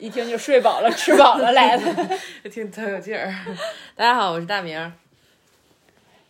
[0.00, 2.18] 一听就睡饱了、 吃饱了来的。
[2.50, 3.30] 听特有劲儿。
[3.94, 4.90] 大家好，我是大明。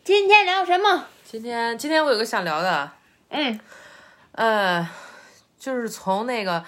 [0.03, 1.07] 今天聊什么？
[1.25, 2.91] 今天今天我有个想聊的，
[3.29, 3.61] 嗯，
[4.33, 4.89] 呃，
[5.57, 6.65] 就是从那个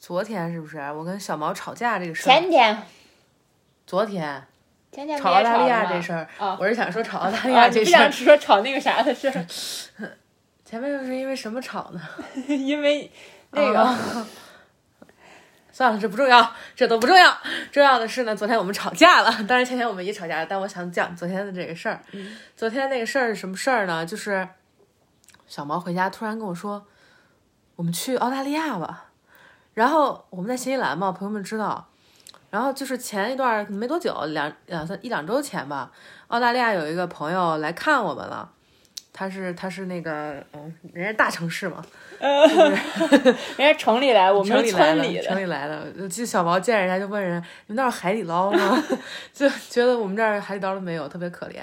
[0.00, 2.32] 昨天是不是我跟小毛吵架这个事儿？
[2.32, 2.82] 前天，
[3.86, 4.42] 昨天
[4.90, 8.26] 前天吵澳大利亚这事儿，哦我是想说吵澳大利啊，你不想亚这事儿。
[8.26, 9.46] 说吵那个啥的事儿，
[10.64, 12.00] 前面又是因为什么吵呢？
[12.48, 13.08] 因为
[13.52, 14.26] 那个、啊
[15.74, 17.36] 算了，这不重要，这都不重要。
[17.72, 22.00] 重要的是呢，昨天我们吵架了，当然前天我们也吵架了，但我想讲昨天的这个事儿。
[22.56, 24.06] 昨天那个事儿是什么事儿呢？
[24.06, 24.48] 就是
[25.48, 26.86] 小毛回家突然跟我说，
[27.74, 29.06] 我们去澳大利亚吧。
[29.74, 31.88] 然后我们在新西兰嘛，朋友们知道。
[32.50, 35.90] 然后就是前一段没多久，两两三一两周前吧，
[36.28, 38.52] 澳大利亚有一个朋友来看我们了。
[39.16, 41.80] 他是他是那个嗯，人家大城市嘛，
[42.20, 45.86] 人家城里来，我们是城里来的，城里来了。
[46.00, 48.84] 我记得小毛见人家就问人：“你们那儿有海底捞吗？”
[49.32, 51.58] 就觉得我们这儿海底捞都没有，特别可怜。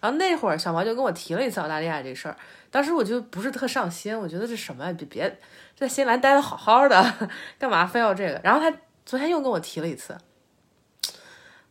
[0.00, 2.36] 然后那会儿小毛就跟我提了一次澳大利亚这事儿，
[2.70, 4.94] 当时我就不是特上心，我觉得这什么呀？
[4.96, 5.38] 别别
[5.76, 8.40] 在新西兰待的好好的，干嘛非要这个？
[8.42, 10.16] 然后他昨天又跟我提了一次，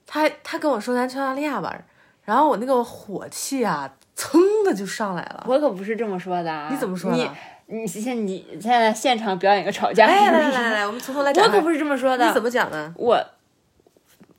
[0.06, 1.76] 他他跟我说咱去澳大利亚吧，
[2.24, 5.44] 然后我那个火气啊，噌的就上来了。
[5.48, 6.70] 我可不是这么说的啊！
[6.72, 7.32] 你怎么说你的？
[7.68, 11.46] 你现你现在现场表演一个吵架，哎，来来来来， 我们从头来讲。
[11.46, 12.28] 我可不是这么说的。
[12.28, 12.94] 你怎么讲的？
[12.98, 13.24] 我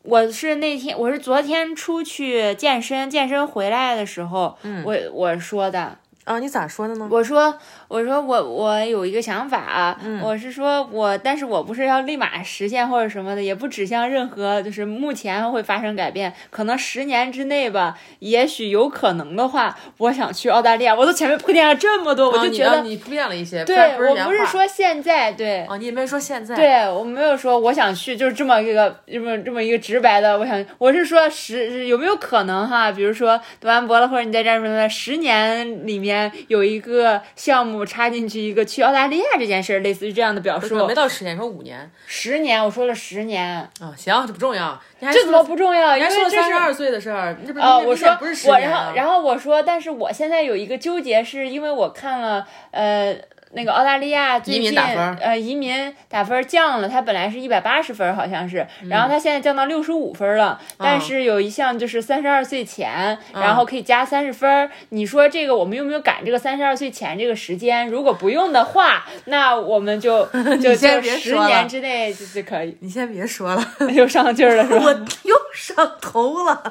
[0.03, 7.09] 我是那天我是昨天出去健身，健身回来的时候，嗯我我说的，啊，你咋说的呢？
[7.11, 20.95] 我说我说我我有一个想法，嗯我是说我，但是我不是要立马实现或者什么的，也不指向任何，就是目前会发生改变，可能十年之内吧，也许有可能的话，我想去澳大利亚。
[20.95, 25.65] 我都前面铺垫了这么多，我啊就觉得，你铺垫了一些，对不我不是说现在对。
[25.69, 32.93] 哦，你也没说现在，对我没有说我想去，就是这么一个这么这么一个直白的，我想我是说十有没有可能哈？
[32.93, 40.95] 比如说读完博了，或者你在这儿什么的，十年里面有一个项目插进去一个去澳大利亚这件事儿，类似于这样的表述没。
[40.95, 45.97] 到十年，说五年十年，我说了十年，啊，行，这不重要，你还这怎么不重要？
[45.97, 53.17] 因为这是还说了三十二岁的事儿，这不是呃，我说不是十我，年啊然后然后我说，但是我现在有一个纠结，是因为我看了呃
[53.54, 64.70] 那个澳大利亚最移民近打分呃移民打分降了，它本来是一百八十分好像是，嗯然后它现在降到六十五分儿了，但是有一项就是三十二岁前，然后可以加三十分儿。
[64.91, 67.88] 你说这个我们用不用赶这个三十二岁前这个时间？
[67.88, 70.25] 如果不用的话，那我们就
[70.60, 72.76] 就就十年之内就就可以。
[72.81, 73.64] 你先别说了，
[73.94, 74.84] 又上劲儿了是吧？
[74.84, 76.62] 我又上头了。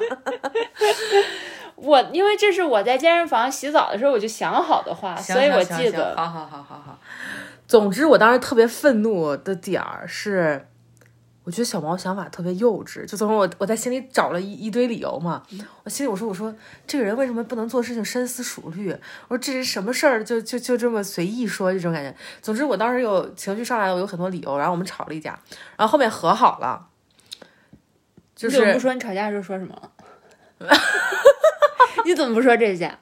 [1.76, 6.14] 我因为这是我在健身房洗澡的时候我就想好的话，所以我记得。
[6.16, 6.98] 好好好好好。
[7.66, 10.66] 总之，我当时特别愤怒的点儿是，
[11.44, 13.04] 我觉得小毛想法特别幼稚。
[13.06, 15.42] 就从我我在心里找了一一堆理由嘛，
[15.82, 16.54] 我心里我说我说
[16.86, 18.90] 这个人为什么不能做事情深思熟虑？
[19.28, 22.14] 我说这是什么事儿就就就这么随意说这种感觉。
[22.40, 25.38] 总之，我当时有情绪上来了，我有很多理由，然后我们吵了一架，
[25.76, 26.86] 然后后面和好了。
[28.36, 29.74] 就是不说你吵架的时候说什么
[30.58, 30.68] 了？
[32.04, 32.92] 你怎么不说这些？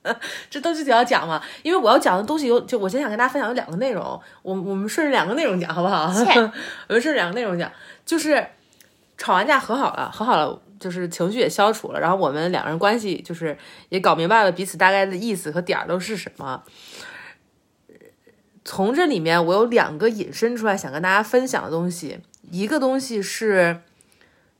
[0.50, 4.02] 这东西就要讲嘛，因为我要讲的东西有，就我今天想跟大家分享有两个内容，
[4.42, 6.06] 我我们顺着两个内容讲好不好？
[6.88, 7.70] 我们顺着两个内容讲，
[8.04, 8.46] 就是
[9.18, 13.56] 吵完架和好了，和好了，就是情绪也消除了，然后我们两个人关系就是
[13.88, 16.62] 也搞明白了彼此大概的意思和点儿都是什么。
[18.64, 22.18] 从这里面，我有两个引申出来想跟大家分享的东西，
[22.50, 23.82] 一个东西是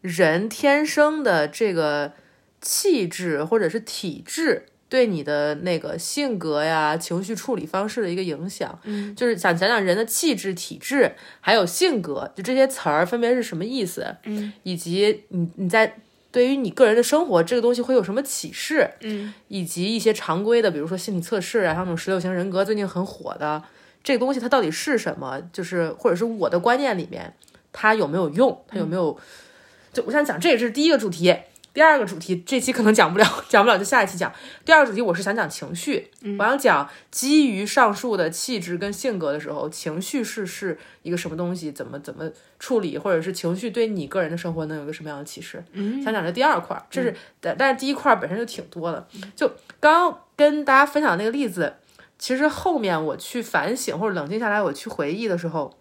[0.01, 2.13] 人天生的这个
[2.61, 8.79] 气质或者是体质对你的那个性格呀、情绪处理方式的一个影响。
[8.85, 15.97] 嗯，就是想讲讲人的气质、体质还有性格，就这些词儿分别是什么意思，嗯，以及你你在
[16.31, 23.63] 对于你个人的生活这个东西会有什么启示，嗯，以及一些常规的，比如说心理测试啊，像那种十六型人格最近很火的
[24.05, 25.41] 这个东西，它到底是什么？
[25.53, 27.35] 就是或者是我的观念里面，
[27.73, 28.63] 它有没有用？
[28.69, 29.19] 它有没有？
[29.93, 31.35] 就我想讲，这也是第一个主题。
[31.77, 34.33] 第二个主题，这期可能讲不了， 讲不了就下一期讲。
[34.65, 45.63] 第二个主题，我是想讲情绪，我想讲基于上述的气质跟性格的时候，情绪是是一个什么东西，怎么怎么处理，或者是情绪对你个人的生活能有一个什么样的启示？
[45.73, 49.07] 嗯想讲这第二块儿，这是但但是第一块儿本身就挺多的。
[49.37, 49.47] 就
[49.79, 51.75] 刚刚跟大家分享那个例子，
[52.19, 55.77] 其实后面我去反省或者冷静下来，我去回忆的时候，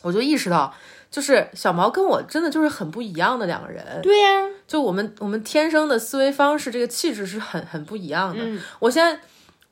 [0.00, 0.74] 我就意识到，
[1.10, 3.82] 就是小毛跟我真的就是很不一样的两个人。
[4.02, 8.42] 对呀、就我们我们天生的思维方式，这个气质是很很不一样的。
[8.44, 9.20] 嗯我现在，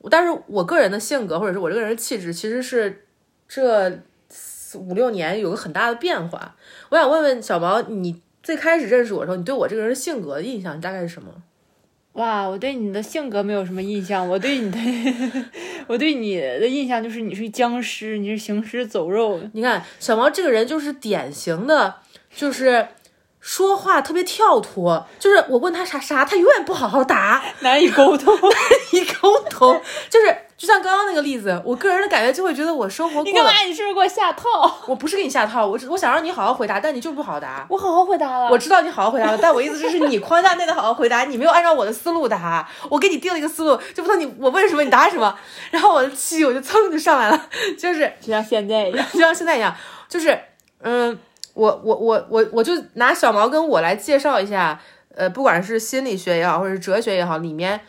[0.09, 3.05] 但是我个人的性格或者是我这个人的气质，其实是
[3.47, 3.99] 这
[4.75, 6.55] 五六年有个很大的变化。
[6.89, 11.31] 我想问问小毛，你最开始认识我的时候，你对我这个人性格的印象大概是什么？
[12.17, 14.79] 哇，我对你的性格没有什么印象，我对你的，
[15.85, 19.39] 我对你的印象就是你是僵尸，你是行尸走肉。
[19.53, 21.97] 你看小毛这个人就是典型的，
[22.35, 22.87] 就是
[23.39, 28.33] 说话特别跳脱，就是我问他啥啥，他永远不好好答，难以沟通。
[28.41, 28.51] 难
[28.93, 29.79] 以沟通，
[30.09, 33.51] 就是就像刚刚那个例子，我个人的感觉就会觉得我生活过得你干嘛？
[33.67, 34.43] 你是不是给我下套？
[34.87, 37.63] 我不是给你下套，我只我想让你好好回答，但你就不好答。
[37.69, 38.49] 我好好回答了。
[38.49, 45.37] 我知道你好好回答了，但我意思就是你框架内的好好回答，你没有按照我的思路答，我给你定了一个思路，就不知道你我问什么你答什么，
[45.69, 49.05] 然后我的气我就蹭就上来了，就是就像现在一样。
[49.13, 49.75] 就像现在一样，
[50.09, 50.39] 就是
[50.81, 51.15] 嗯，
[51.53, 54.79] 我我我我我就拿小毛跟我来介绍一下，
[55.15, 57.79] 呃，不管是心理学也好，或者是哲学也好，里面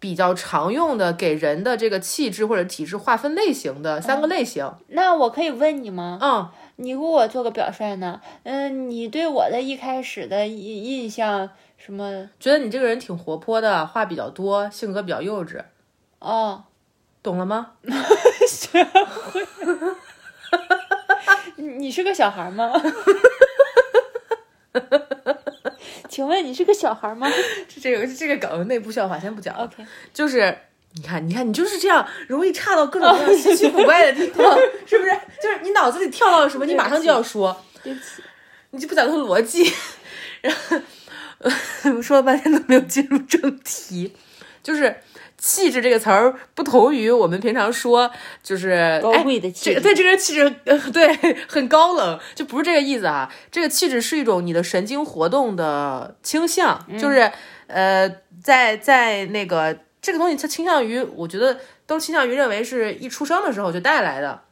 [0.00, 4.70] 比较常用的给人的这个气质或者体质划分类型的三个类型。
[4.88, 6.18] 那我可以问你吗？
[6.22, 8.20] 嗯，你给我做个表率呢？
[8.44, 12.28] 嗯，你对我的一开始的印印象什么？
[12.38, 15.62] 觉得你这个人挺活泼的，话比较多，性格比较幼稚，
[16.20, 16.64] 哦，
[17.22, 17.72] 懂了吗？
[21.56, 22.70] 你 你是个小孩吗？
[26.18, 27.28] 请问你是个小孩吗
[27.80, 30.58] 这个这个梗内部笑话先不讲，？OK，就是
[30.94, 35.12] 你看，你看，你就是这样，容易差到各种各样稀奇古怪的地方， 是不是？
[35.40, 38.20] 就是你脑子里跳到了什么，你马上就要说，对不起。
[38.70, 39.72] 你就不讲它的逻辑。
[40.40, 40.76] 然后，
[41.38, 44.12] 呃，说了半天都没有进入正题，
[44.60, 44.96] 就是。
[45.38, 48.10] 气质这个词儿不同于我们平常说，
[48.42, 51.08] 就是高哎贵的气对这个人气质，呃， 对，
[51.48, 53.32] 很高冷，就不是这个意思啊。
[53.50, 57.30] 这个气质是一种你的神经活动的倾向，就是
[57.68, 58.12] 呃，
[58.42, 61.56] 在在那个这个东西，它倾向于，我觉得
[61.86, 64.42] 都倾向于认为是一出生的时候就带来的。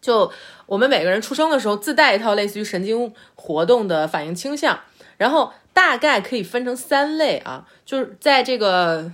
[0.00, 0.32] 就
[0.66, 4.80] 我们每个人出生的时候自带一套类似于神经活动的反应倾向，
[5.18, 9.12] 然后大概可以分成三类啊，就是在这个。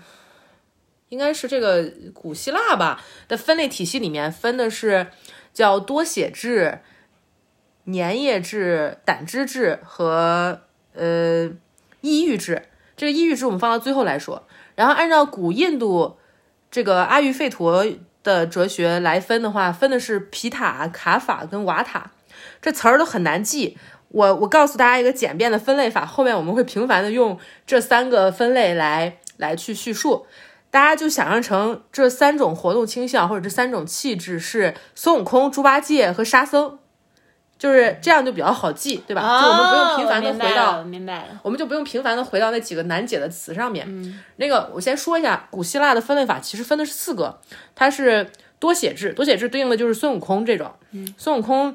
[1.17, 5.07] 应该是这个古希腊吧的分类体系里面分的是
[5.55, 6.81] 叫多血质、
[7.87, 10.61] 粘液质、胆汁质和
[10.93, 11.51] 呃
[12.03, 12.65] 抑郁质。
[12.99, 14.47] 这个抑郁质我们放到最后来说。
[14.75, 16.19] 然后按照古印度
[16.71, 17.87] 这个阿育吠陀
[18.23, 22.11] 的哲学来分的话，分的是皮塔、卡法跟瓦塔，
[22.61, 23.79] 这词儿都很难记。
[24.09, 30.27] 我我告诉大家一个简便的分类法，后面我们会频繁的用这三个分类来来去叙述。
[30.77, 36.79] 大家就想象成这三种活动倾向或者这三种气质是孙悟空、猪八戒和沙僧，
[37.57, 39.23] 就是这样就比较好记，对吧？
[39.41, 41.41] 就我们不用频繁的回到，明白了。
[41.43, 43.87] 我们就不用频繁的回到那几个难解的词上面。
[43.89, 47.41] 嗯，那个我先说一下，古希腊的分类法其实分的是四个，
[47.75, 50.71] 它是多写制，多写制对应的就是孙悟空这种。
[50.91, 51.75] 嗯，孙悟空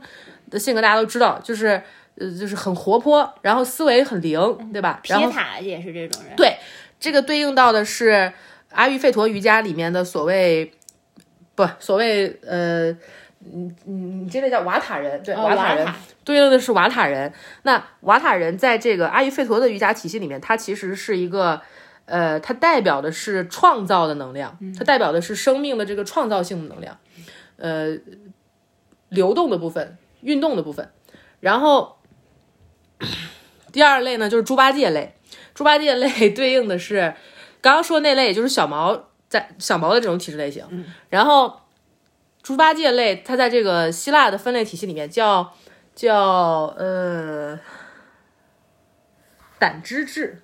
[0.51, 1.81] 的性格大家都知道，就是
[2.19, 4.39] 呃就是很活泼，然后思维很灵，
[4.71, 4.99] 对吧？
[5.01, 6.35] 皮然后塔也是这种人。
[6.35, 6.57] 对
[6.99, 8.31] 这个对应到的是
[8.71, 10.71] 阿育吠陀瑜伽里面的所谓
[11.55, 12.95] 不所谓呃。
[13.43, 17.33] 你你你这类叫瓦塔人，对、哦瓦塔人瓦对应的是瓦塔人。
[17.63, 21.59] 那瓦塔人在这个阿育吠陀的瑜伽体系里面，它其实是一个，
[22.05, 26.99] 呃，它代表的是创造的能量，它代表的是生命的这个创造性的能量，
[27.57, 27.97] 呃，
[29.09, 30.91] 流动的部分、运动的部分。
[31.39, 31.97] 然后
[33.73, 35.15] 第二类呢，就是猪八戒类，
[35.55, 37.15] 猪八戒类 对应的是
[37.61, 40.65] 刚刚说那类，也就是小毛在小毛的这种体质类型。
[41.09, 41.61] 然后
[42.41, 45.53] 猪八戒类，它在这个希腊的分类体系里面叫
[45.95, 47.59] 叫呃
[49.59, 50.41] 胆汁质，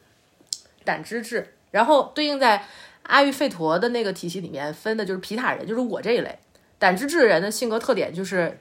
[0.83, 1.55] 胆汁质。
[1.71, 2.65] 然后对应在
[3.03, 6.39] 阿育吠陀的那个体系里面分的就是皮塔人，就是我这一类。
[6.79, 8.59] 胆汁质人的性格特点就是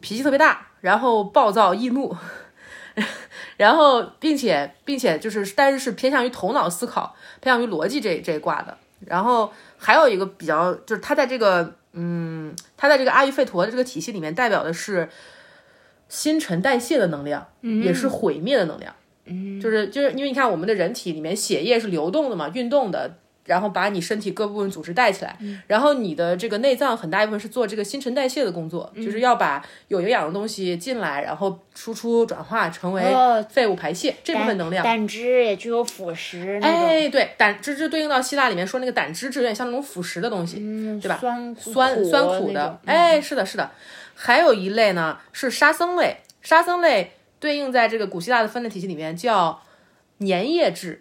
[0.00, 2.16] 脾气特别大，然后暴躁易怒。
[3.56, 8.76] 然后，并且，并且就是，但是是偏向于头脑思考，偏向于逻辑这这一挂的。
[9.06, 15.08] 然后还有一个比较，就是他在这个，嗯，他在这个阿育吠陀的这个体系里面，代表的是
[16.08, 18.94] 新陈代谢的能量，也是毁灭的能量。
[19.24, 23.18] 嗯，就是就是因为你看我们的人体里面血液是流动的嘛，运动的。
[23.48, 25.36] 然后把你身体各部分组织带起来，
[25.66, 34.84] 然后你的这个内脏很大一部分是做这个新陈代谢的工作，就是要把有营养的东西进来，然后输出转化成为哦废物排泄、这部分能量。
[34.84, 42.78] 胆汁也具有腐蚀哎，对，胆汁质对应到希腊里面说那个胆汁质有点像那种腐蚀的东西，嗯，对吧酸酸酸苦的。
[42.84, 43.70] 哎，是的，是的。
[44.14, 49.62] 还有一类呢是沙僧类，沙僧类对应在这个古希腊的分类体系里面叫
[50.18, 51.00] 粘液质，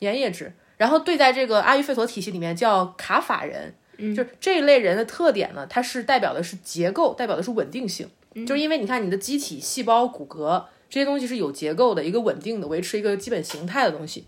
[0.00, 0.52] 粘液质。
[0.82, 3.72] 然后对在这个阿育吠陀体系里面叫卡法人，
[4.16, 8.08] 就是这一类人的特点呢，它是代表的是结构，代表的是稳定性。
[8.44, 14.26] 就是因为你看你的机体、细胞、骨骼这些东西是有结构的，一个稳定的维持一个基本形态的东西，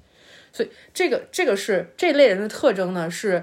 [0.52, 3.42] 所以这个这个是这类人的特征呢是。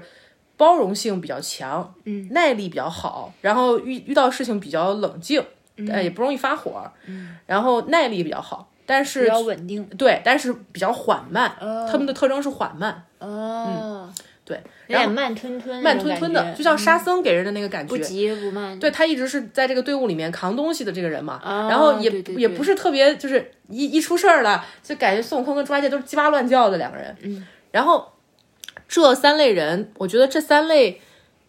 [0.54, 5.42] 包容性比较强，嗯，耐力比较好，然后遇遇到事情比较冷静，
[5.88, 11.54] 呃，也不容易发火，嗯，然后耐力比较好，但是比较稳定，对，但是比较缓慢，
[11.90, 14.12] 他们的特征是缓慢，哦，
[14.44, 28.12] 对，有点慢吞吞，慢吞吞的，就像沙僧给人的那个感觉，不急不慢，对他一直是在这个队伍里面扛东西的这个人嘛，哦然后也也不是特别，就是一一出事儿了，就感觉孙悟空跟猪八戒都是叽哇乱叫的两个人，嗯，然后
[28.88, 31.00] 这三类人，我觉得这三类。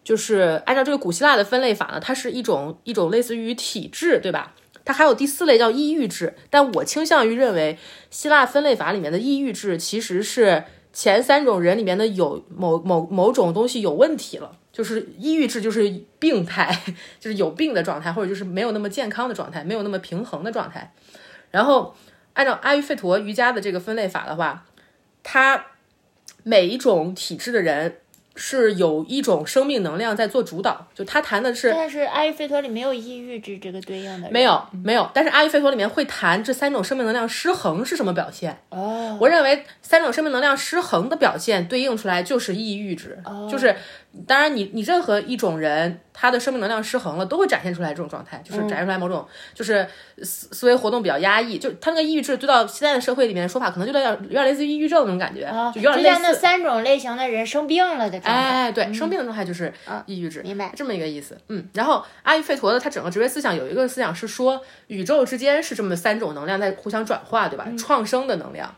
[0.04, 4.54] 就是按照这个古希腊的分类法呢，它是一种一种类似于体质，对吧？
[4.86, 7.78] 它还有第四类叫抑郁质，但我倾向于认为
[8.10, 16.78] 希腊分类法里面的抑郁质其实是前三种人里面的有某某某种东西有问题了，就是抑郁质就是病态，
[17.20, 20.94] 就是有病的状态，或者就是没有那么健康的状态，没有那么平衡的状态。
[21.52, 21.96] 然后
[22.34, 24.66] 按照阿育吠陀瑜伽的这个分类法的话，
[25.24, 25.66] 它
[26.44, 28.00] 每一种体质的人。
[28.36, 38.58] 是有一种生命能量在做主导，就他谈的是，但是阿育吠陀里没有抑郁质这个对应的，没有没有，但是阿育吠陀里面会谈这三种生命能量失衡是什么表现。
[38.70, 43.76] 哦，我认为三种生命能量失衡的表现对应出来就是抑郁质，就是
[44.28, 49.88] 当然你你任何一种人他的生命能量失衡了，都会展现出来这种状态，就是展现出来某种就是
[50.22, 56.40] 思思维活动比较压抑，就他那个抑郁质对到现在的社会里面说法，可能就有点有点类似于抑郁症那种感觉，就有点类就像那似。
[56.40, 59.74] 三种类型的人生病了的状态，哎，对，生病的状态就是
[60.06, 61.36] 抑郁质，明白这么一个意思。
[61.48, 67.68] 嗯，然后阿育吠陀的他整个哲学思想有一个思想是说，宇宙之间是这么三种能量在互相转化，对吧？
[67.78, 68.76] 创生的能量，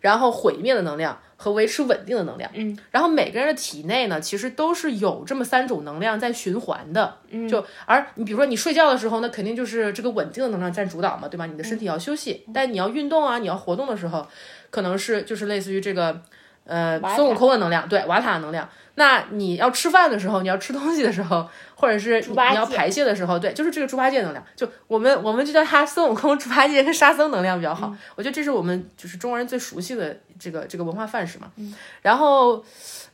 [0.00, 2.50] 然后毁灭的能量和维持稳定的能量。
[2.54, 7.18] 嗯，然后每个人的体内呢，其实都是有这么三种能量在循环的。
[7.30, 11.46] 嗯，就而你比如说你睡觉的时候，那肯定就是这个稳定的能量占主导嘛，对吧？
[11.46, 14.26] 你的身体要休息，但你要运动啊，你要活动的时候，
[14.70, 16.20] 可能是就是类似于这个。
[16.68, 18.68] 呃，孙悟空的能量，对瓦塔的能量。
[18.96, 24.42] 那你要吃饭的时候，你要吃东西的时候，或者是你要排泄的时候，对，就是这个猪八戒能量。
[24.56, 27.94] 就我们我们就叫他孙悟空、猪八戒跟沙僧能量比较好。
[28.14, 31.52] 我觉得这是我们就是中国人最熟悉的这个这个文化范式嘛。
[32.00, 32.64] 然后，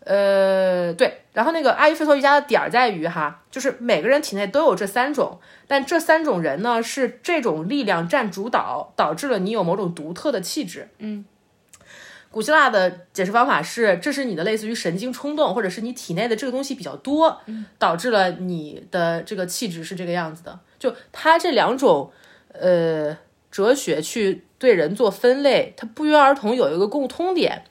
[0.04, 10.88] 呃，对，然后那个阿育吠陀瑜伽的点儿在于哈，就是每个人体内都有这三种，但这三种人呢是这种力量占主导，导致了你有某种独特的气质。
[12.32, 17.40] 古希腊的解释方法是，这是你的类似于神经冲动，或者是你体内的这个东西比较多，
[17.78, 20.58] 导致了你的这个气质是这个样子的。
[20.78, 22.10] 就它这两种
[22.52, 23.16] 呃
[23.50, 27.64] 哲学去对人做分类，它不约而同有一个共通点，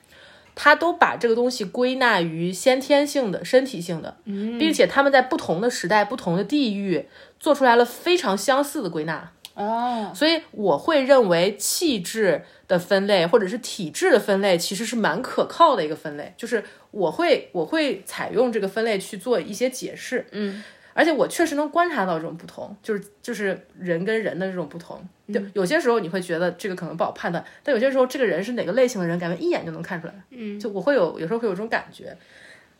[0.53, 7.08] 它都把这个东西归纳于先天性的、身体性的，并且他们在不同的时代、不同的地域
[7.39, 9.32] 做出来了非常相似的归纳。
[9.53, 32.15] 哦，所以我会认为气质的分类或者是体质的分类其实是蛮可靠的一个分类，就是我会我会采用这个分类去做一些解释，嗯，而且我确实能观察到这种不同，就是就是人跟人的这种不同，就有些时候你会觉得这个可能不好判断，但有些时候这个人是哪个类型的人，感觉一眼就能看出来，嗯，就我会有有时候会有这种感觉，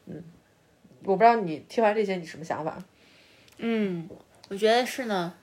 [0.06, 0.24] 嗯，
[1.04, 2.82] 我不知道你听完这些你什么想法？
[3.58, 4.08] 嗯，
[4.48, 5.34] 我觉得是呢。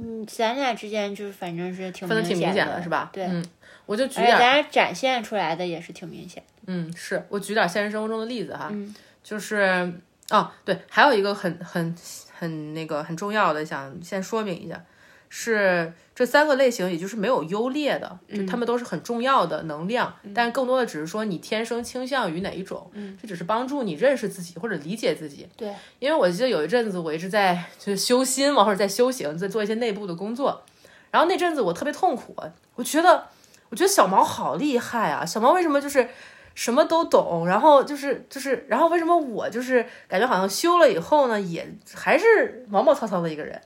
[0.00, 3.10] 嗯，咱俩之间就是反正是挺分的挺明显的是吧？
[3.12, 3.44] 对，嗯，
[3.86, 6.42] 我就举点咱俩展现出来的也是挺明显。
[6.66, 9.92] 嗯，是我举点现实生活中的例子哈，嗯就是
[10.30, 11.94] 哦，对，还有一个很很
[12.32, 14.82] 很那个很重要的，想先说明一下，
[15.28, 25.48] 是这三个类型，也就是没有优劣的，就他们都是很重要的能量，但更多的只是说你天生倾向于哪一种，这只是帮助你认识自己或者理解自己。
[25.56, 30.62] 对，因为我记得有一阵子我一直在就是修心嘛，或者在修行，在做一些内部的工作，
[31.10, 32.34] 然后那阵子我特别痛苦，
[32.74, 33.26] 我觉得
[33.70, 36.08] 我觉得小毛好厉害啊，小毛为什么就是。
[36.54, 43.62] 什么都懂，然后就是就是，然后为什么我就是感觉好像修了以后呢，也还是毛毛糙糙的一个人。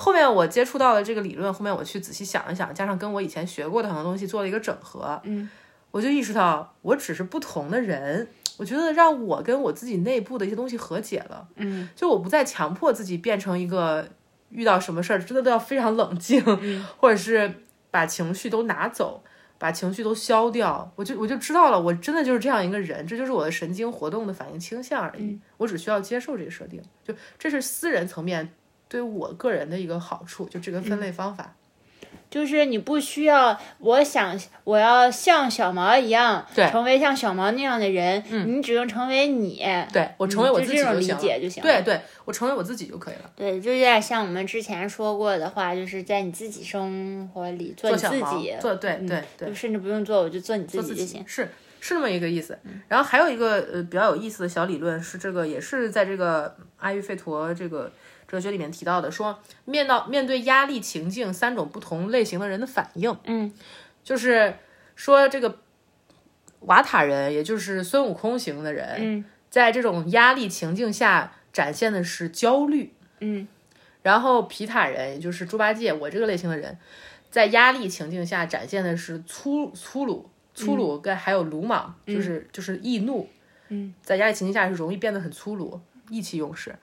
[0.00, 5.50] 后面我接触到了这个理论，后面我去仔细想一想，加上跟我以前学过的很多东西做了一个整合，嗯，
[5.90, 8.28] 我就意识到我只是不同的人。
[8.56, 14.08] 我觉得让我跟我自己内部的一些东西和解了，嗯，就我不再强迫自己变成一个
[14.48, 19.22] 遇到什么事儿真的都要非常冷静，嗯 或者是把情绪都拿走。
[19.58, 25.38] 把情绪都消掉，我就我就知道了，我真的就是这样一个人，这就是我的神经活动的反应倾向而已。
[25.58, 28.54] 我只需要接受这个设定，就这是私人层面
[28.90, 31.54] 对我个人的一个好处，就这个分类方法。
[32.28, 41.20] 就是你不需要，我想我要像小毛一样，对成为像小毛那样的人，你只用成为你，对我成为我自己嗯就这种理行了。
[41.20, 41.68] 解就行了。
[41.68, 43.30] 对对，我成为我自己就可以了。
[43.34, 51.24] 对，就有点像我们之前说过的话，就是在你自己生活里做你自己，做对对对就，甚至不用做，我就做你自己就行。
[51.26, 51.48] 是
[51.80, 52.56] 是那么一个意思。
[52.86, 57.90] 然后还有一个呃比较有意思的小理论是这个，也是在这个阿育吠陀这个
[58.30, 63.16] 哲学里面提到的，说面到面对压力情境，三种不同类型的人的反应。
[63.24, 63.52] 嗯，
[64.04, 64.54] 就是
[64.94, 65.58] 说这个
[66.60, 72.94] 瓦塔人，也就是孙悟空型的人，嗯在这种压力情境下展现的是焦虑。
[73.18, 73.48] 嗯
[74.02, 76.78] 然后皮塔人，也就是猪八戒，我这个类型的人，
[77.32, 83.28] 在压力情境下展现的是粗粗鲁、粗鲁跟还有鲁莽，就是就是易怒。
[83.68, 86.76] 嗯，在压力情境下是容易变得很粗鲁、意气用事。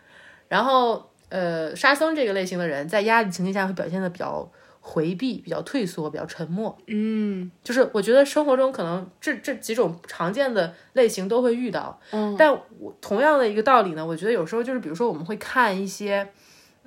[0.47, 6.77] 然后呃，沙僧这个类型的人在压力情境下会表现的比较回避、比较退缩、比较沉默。
[6.87, 16.27] 嗯就是我觉得生活中可能这这几种常见的类型都会遇到，嗯，但我同样的一个道理呢，我觉得有时候就是比如说我们会看一些。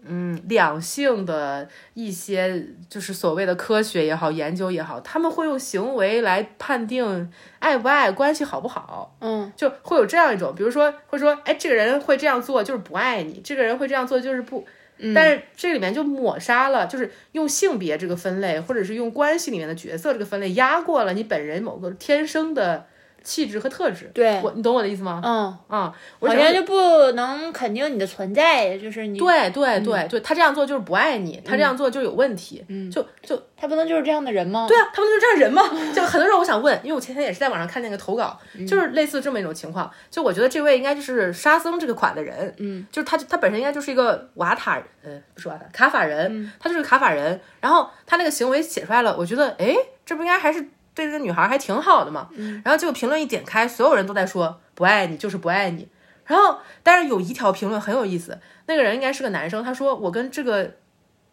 [0.06, 9.52] 嗯，两性的一些就是所谓的科学也好，研究也好，他们会用行为来判定爱不爱，关系好不好，嗯。
[9.56, 14.66] 就会有这样一种，比如说会说，哎，这个人会这样做就是不爱你，这个人会这样做就是不，
[15.14, 22.86] 但是这里面就抹杀了，就是用性别这个分类，或者是用关系里面的角色这个分类压过了你本人某个天生的
[23.22, 24.10] 气质和特质。
[24.14, 25.20] 对，我你懂我的意思吗？
[25.24, 34.66] 嗯，啊、我想好像就不能肯定你的存在，就是你，对对对对，他这样做就是不爱你，他这样做就有问题，嗯，就就他不能就是这样的人吗？
[34.68, 35.62] 对啊，他不能就是这样人吗？
[35.94, 39.90] 就很多时候我想问，因为我前天也是在网上看那个投稿，就是类似这么一种情况。
[40.10, 47.40] 就我觉得这位应该就是沙僧这个款的人，嗯，就是他他本身应该就是一个瓦塔，呃，不是瓦塔，卡法人，他就是卡法人。
[47.60, 49.74] 然后他那个行为写出来了，我觉得，哎，
[50.06, 52.28] 这不应该还是对这个女孩还挺好的嘛。
[52.64, 55.88] 然后结果评论一点开，所有人都在说不爱你就是不爱你。
[56.26, 60.76] 然后，但是有一条评论很有意思，那个人应该是个男生，他说我跟这个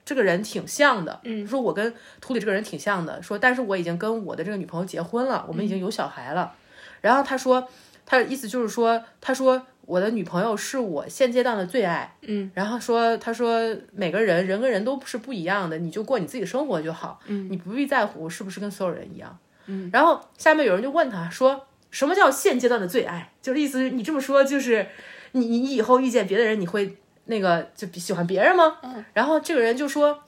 [0.04, 6.54] 这个人挺像的，嗯，说我跟图里这个人挺像的，说但是我已经跟我的这个女朋友结婚了，我们已经有小孩了。
[7.02, 7.68] 然后他说，
[8.08, 13.60] 他的意思就是说，他说我的女朋友是我现阶段的最爱，嗯，然后说他说
[13.94, 19.38] 每个人人跟人都是不一样的，你就过你自己的生活就好，嗯，你不必在乎是不是跟所有人一样，
[19.68, 19.90] 嗯。
[19.94, 23.32] 然后下面有人就问他说，什么叫现阶段的最爱？
[23.42, 24.88] 就是意思是你这么说就是
[25.34, 28.80] 你你以后遇见别的人你会那个就喜欢别人吗？
[28.84, 29.06] 嗯。
[29.14, 30.24] 然后这个人就说。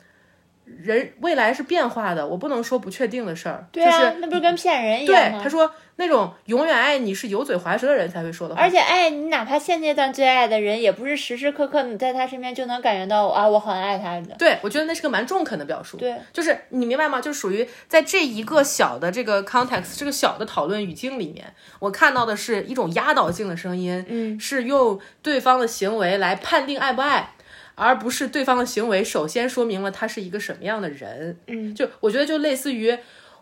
[0.77, 3.67] 人未来是变化的，我不能说不确定的事儿。
[3.71, 5.37] 对啊，就是那不是跟骗人一样吗？
[5.39, 8.61] 对他说那种永远爱你是油嘴滑舌的人才会说的话。
[8.61, 14.35] 而且爱你，哪怕现阶段最爱的人，也不是时时刻刻你在他身边就能感觉到啊，我很爱他的。
[14.37, 15.97] 对，我觉得那是个蛮中肯的表述。
[15.97, 17.19] 对，就是你明白吗？
[17.19, 27.31] 就属于在这一个小的这个 context 这个小的讨论语境里面，我看到的是一种压倒性的声音，嗯，是用对方的行为来判定爱不爱。
[27.79, 32.97] 而不是对方的行为首先说明了他是一个什么样的人，嗯，就我觉得就类似于，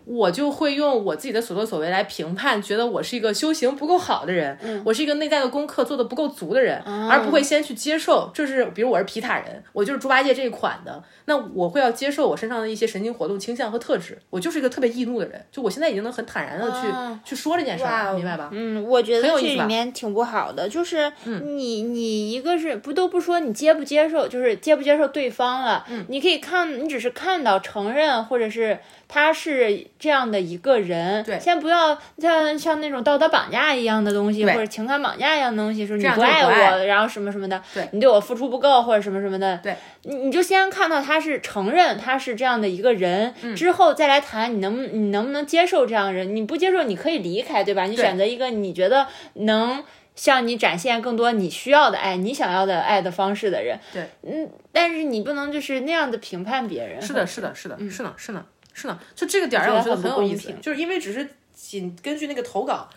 [0.08, 18.50] 我就会用我自己的所作所为来评判，觉得我是一个修行不够好的人，嗯，我是一个内在的功课做的不够足的人，而不会先去接受，就是比如我是皮塔人，我就是猪八戒这一款的，那我会要接受我身上的一些神经活动倾向和特质，我就是一个特别易怒的人，就我现在已经能很坦然的去、啊去说这件事儿，明白吧？
[18.54, 31.40] 嗯，我觉得这里面挺不好的，就是你你一个是不都不说你接不接受，就是接不接受对方了，嗯你可以看，你只是看到承认，或者是他是这样的一个人，对。
[31.40, 37.88] 先不要像像那种道德绑架一样的东西，或者情感绑架一样的东西，说你不爱我，然后什么什么的，对。
[37.92, 43.56] 你对我付出不够或者什么什么的，对，你你就先看到他是承认他是这样的一个人，嗯。
[43.56, 47.84] 之后再来谈你能你能不能接受这样的人，你不接受你可以离开，对吧？
[47.84, 49.84] 你选择一个你觉得能
[50.16, 58.46] 向你展现更多你需要的爱、你想要的爱的方式的人，对，嗯，但是你不能就是那样的评判别人，是的，是的，是的，是的，是的，
[58.80, 62.88] 是呢，就这个点儿让我觉得很有意思，就是因为只是仅根据那个投稿，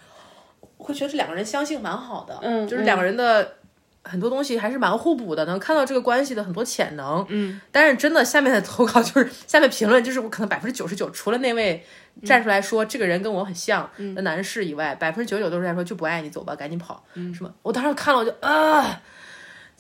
[0.77, 3.57] 会觉得这两个人相性蛮好的，嗯就是两个人的
[4.03, 11.83] 很多东西还是蛮互补的，能看到这个关系的很多潜能，嗯，但是真的下面的投稿就是下面评论就是我可能百分之九十九，除了那位
[12.25, 17.51] 站出来说、这个人跟我很像的男士以外，百分之九十九都是在说就不爱你，走吧，赶紧跑，嗯什么？
[17.63, 19.01] 我当时看了我就啊。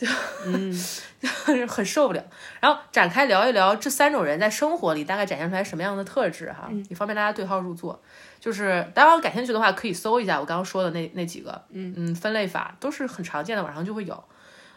[0.00, 0.12] 就就
[1.68, 2.24] 很受不了，
[2.60, 8.00] 然后展开聊一聊这三种人在生活里大概展现出来什么样的特质哈，也方便大家对号入座。
[8.38, 14.24] 就是大家感兴趣的话，可以搜一下我刚刚说的那那几个，嗯嗯，分类法都是很常见的，网上就会有。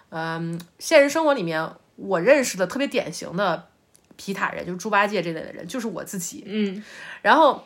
[0.10, 3.70] 嗯，现实生活里面我认识的特别典型的
[4.18, 6.44] 皮塔人，就是猪八戒这类的人，就是我自己。
[6.46, 6.84] 嗯，
[7.22, 7.66] 然后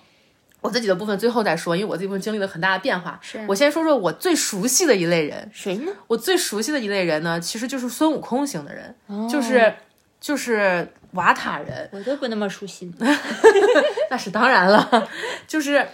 [0.62, 3.20] 我自己的部分最后再说，因为我这部分经历了很大的变化。
[3.22, 5.92] 是我先说说我最熟悉的一类人，谁呢？
[6.08, 9.74] 我最熟悉的一类人呢，其实就是孙悟空型的人，哦就是
[10.20, 13.08] 就是瓦塔人，我都不那么熟悉呢。
[14.10, 15.08] 那是当然了，
[15.48, 15.88] 就是，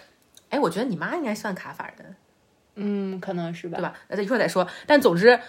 [0.50, 2.16] 哎，我觉得你妈应该算卡法人，
[2.76, 3.78] 嗯，可能是吧。
[3.78, 3.94] 对吧？
[4.08, 4.66] 那一会儿再说。
[4.88, 5.40] 但总之，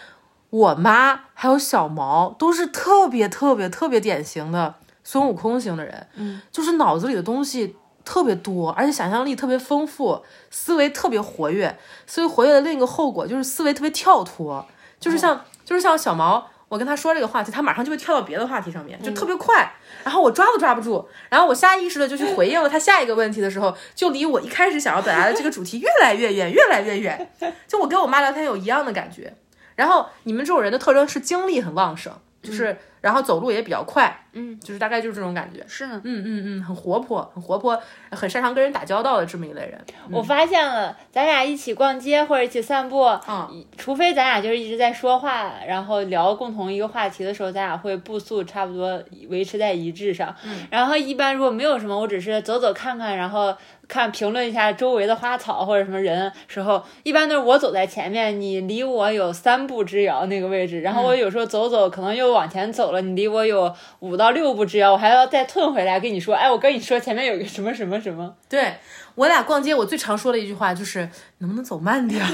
[0.51, 4.75] 我妈还有小毛都是特别特别特别典型的
[5.05, 11.77] 孙悟空型的人，嗯，就是脑子里的东西特别多，而且想象力特别丰富，思维特别活跃。
[12.07, 14.67] 思维活跃的另一个后果就是思维特别跳脱，
[15.01, 16.51] 就是像、就是像小毛。
[16.69, 19.71] 我跟他说这个话题，他马上就会跳到别的话题上面，就特别快。
[20.03, 27.31] 然后我抓都抓不住，然后我下意识的就去回应了他下一个问题的时候，就离我一开始想要表达的这个主题越来越远，越来越远。
[27.69, 29.33] 就我跟我妈聊天有一样的感觉。
[29.77, 32.13] 然后你们这种人的特征是精力很旺盛，
[32.43, 35.63] 就是然后走路也比较快，嗯，就是大概就是这种感觉。
[35.69, 36.01] 是呢。
[36.05, 37.79] 嗯嗯嗯，很活泼，很活泼，
[38.11, 39.79] 很擅长跟人打交道的这么一类人。
[40.11, 50.35] 我发现了，咱俩一起逛街或者一起散步，嗯除非咱俩就是一直在说话，然后聊共同一个话题的时候，咱俩会步速差不多维持在一致上。
[50.43, 53.55] 嗯然后一般如果没有什么，我只是走走看看，然后
[53.87, 68.35] 看评论一下周围的花草或者什么人时候，一般都是我走在前面，你离我有三步之遥那个位置，然后我有时候走走可能又往前走了，你离我有五到六步之遥，我还要再退回来跟你说，哎，我跟你说前面有个什么什么什么。
[68.49, 68.75] 对
[69.15, 72.29] 我俩逛街，我最常说的一句话就是能不能走慢点儿，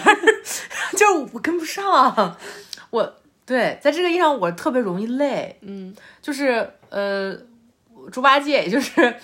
[0.97, 2.37] 就是我跟不上。
[2.91, 3.15] 我
[3.47, 7.37] 对在这个意义上我特别容易累，嗯，就是呃，
[8.11, 9.15] 猪八戒也就是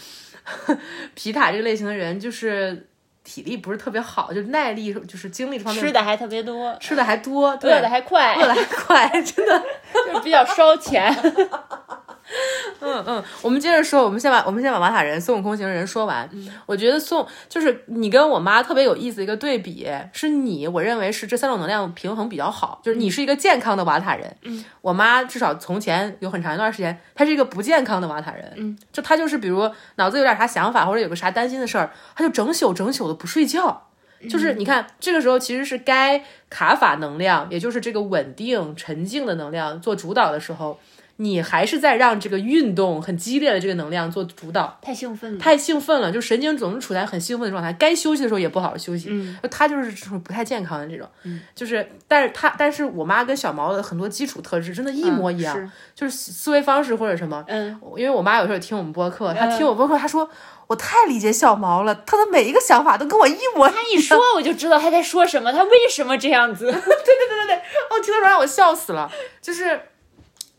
[1.15, 2.89] 皮塔这个类型的人，就是
[3.27, 9.63] 体力不是特别好，就是耐力就是精力这方面吃的还特别多，吃的还多，对饿的还快，饿的还快，真的。
[10.07, 11.13] 就是比较烧钱。
[12.81, 16.29] 嗯嗯，我们接着说，我们先把我们先把瓦塔人、孙悟空型人说完。
[16.67, 33.85] 我觉得宋就是你跟我妈特别有意思的一个对比，是你我认为是这三种能量平衡比较好，就是你是一个健康的瓦塔人，嗯，我妈至少从前有很长一段时间，她是一个不健康的瓦塔人，嗯，就她就是比如脑子有点啥想法或者有个啥担心的事儿，她就整宿整宿的不睡觉。
[34.31, 40.81] 就是你看，这个时候其实是该卡法能量，也就是这个稳定、沉静的能量做主导的时候，
[41.17, 49.11] 你还是在让这个运动很激烈的这个能量做主导，太兴奋了，太兴奋了，就神经总是处在很兴奋的状态，该休息的时候也不好好休息，
[49.51, 55.71] 他就是这种不太健康的这种，嗯，就是，但是他，但是我妈跟小毛的很多基础特质真的一模一样，是。
[55.95, 60.29] 就是思维方式或者什么，嗯，因为我妈有时候也听我们播客，她听我播客，她说
[60.67, 63.75] 我太理解小毛了，他的每一个想法都跟我一模一样。
[63.75, 66.67] 他一说我就知道他在说什么，他为什么这样子。
[66.71, 67.57] 对对对对对。
[67.57, 69.11] 哦，听的时候让我笑死了。
[69.41, 69.81] 就是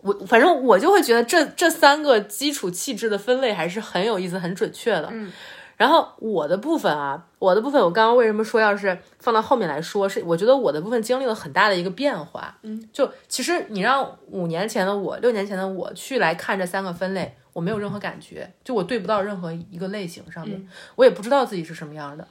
[0.08, 5.10] 我，反正我就会觉得这这三个基础气质的分类还是很有意思、很准确的。
[5.12, 5.32] 嗯。
[5.76, 12.58] 然后我的部分啊，我的部分，我刚刚为什么说要是放到后面来说，是我觉得我的部分经历了很大的一个变化。
[12.64, 22.28] 嗯，就其实你让五年前的我、六年前的我去来看这三个分类，我没有任何感觉，就我对不到任何一个类型上面，我也不知道自己是什么样的。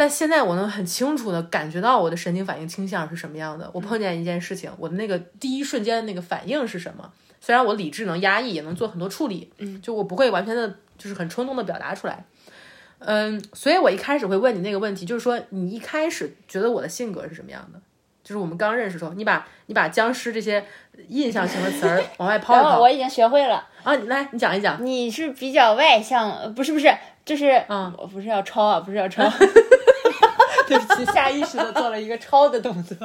[0.00, 3.70] 但现在我能很清楚的感觉到我的神经反应倾向是什么样的。
[3.74, 7.12] 我碰见一件事情，我的那个第一瞬间的那个反应是什么？
[7.38, 12.24] 虽然我理智能压抑，也能做很多处理，嗯，就我不会完全的，就是很冲动的表达出来。
[13.00, 17.78] 嗯，所以我一开始会问你那个问题，就是说你一开始觉得我的性格是什么样的？
[18.24, 20.64] 就是我们刚认识的时候，你把你把僵尸这些
[21.08, 24.82] 印象型的词儿往外抛一 抛我已经学会了，啊，你来你讲一讲。
[24.82, 26.90] 你是比较外向，呃不是不是，
[27.22, 29.22] 就是嗯，我不是要抄啊，不是要抄，
[30.70, 32.96] 对不起，下意识的做了一个抄的动作。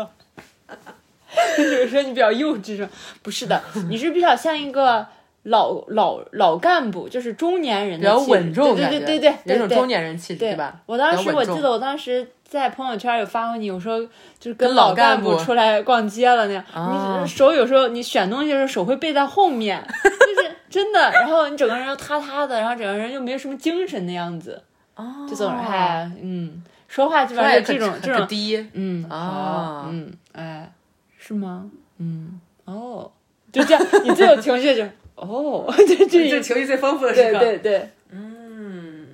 [1.58, 2.92] 就是说你比较幼稚是吧？
[3.22, 5.06] 不是的， 你是比较像一个
[5.44, 8.32] 老老老干部，就是中年人比较的气质。
[8.32, 10.80] 稳重，对对对对对对有种中年人气质，对吧？
[10.86, 14.00] 我当时我记得我当时在朋友圈有发过你，我说
[14.40, 15.32] 就是跟跟老老干部。
[15.32, 17.20] 部出来逛街了那样，啊。
[17.22, 24.62] 你手有时候你选东西的时候手会背在后面， 就是真的，然后你整个人又塌塌的，然后整个人又没有什么精神的样子，
[24.96, 26.64] 哦，就总是哎嗯，
[26.96, 29.20] 说话基本上就这种这种低，嗯啊。
[29.20, 30.72] 好嗯哎。
[31.18, 31.70] 是吗？
[31.98, 32.40] 嗯。
[32.64, 33.12] 哦，
[33.52, 34.84] 就这样，你最有情绪就
[35.16, 37.40] 哦， 这这这一情绪最丰富的对时刻。
[37.40, 37.90] 对对。
[38.12, 39.08] 嗯，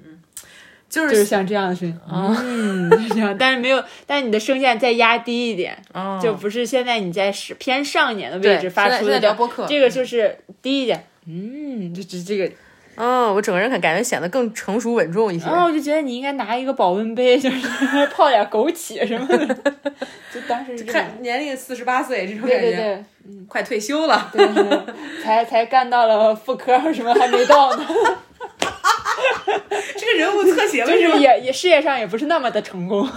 [0.88, 6.20] 就就是是像这样的声音，嗯，就是这样，但是没有，但是你的声线再压低一点，哦。
[6.22, 12.52] 就不是现在你在是偏上一点的位置发出的这样聊播客这个就是低一点，嗯，就这这个
[12.96, 15.46] 嗯，我整个人感感觉显得更成熟稳重一些。
[15.46, 17.68] 然后我就觉得你应该拿一个保温杯，就是
[18.14, 19.48] 泡点枸杞什么的，
[20.34, 23.04] 就当时看年龄四十八岁这种感觉，对对
[23.48, 24.30] 快退休了。
[24.34, 27.86] 对对，才 才干到了副科什么还没到呢，
[29.98, 33.08] 这个人物特写就是也也事业上也不是那么的成功。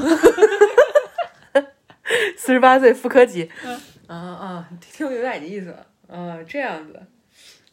[2.36, 3.50] 四十八岁副科级。
[3.64, 5.74] 嗯啊啊，听着有点意思。
[6.08, 7.00] 嗯，这样子，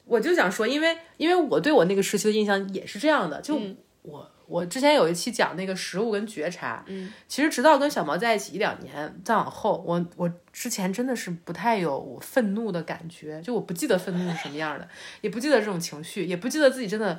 [0.05, 3.59] 我就想说，因为因为我对我那个时期的印象也是这样的，就
[4.01, 4.27] 我。
[4.47, 14.85] 我之前有一期讲那个食物跟觉察，嗯，其实直到跟小毛在一起一两年，再往后，我我之前真的是不太有愤怒的感觉，就我不记得愤怒是什么样的，
[15.21, 17.17] 也不记得这种情绪，也不记得自己真的，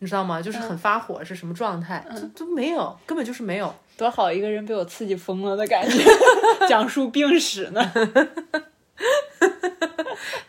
[0.00, 0.42] 你知道吗？
[0.42, 3.74] 就是很发火是什么状态，就都没有，根本就是没有。
[3.96, 6.04] 多好一个人被我刺激疯了的感觉，
[6.68, 7.92] 讲述病史呢。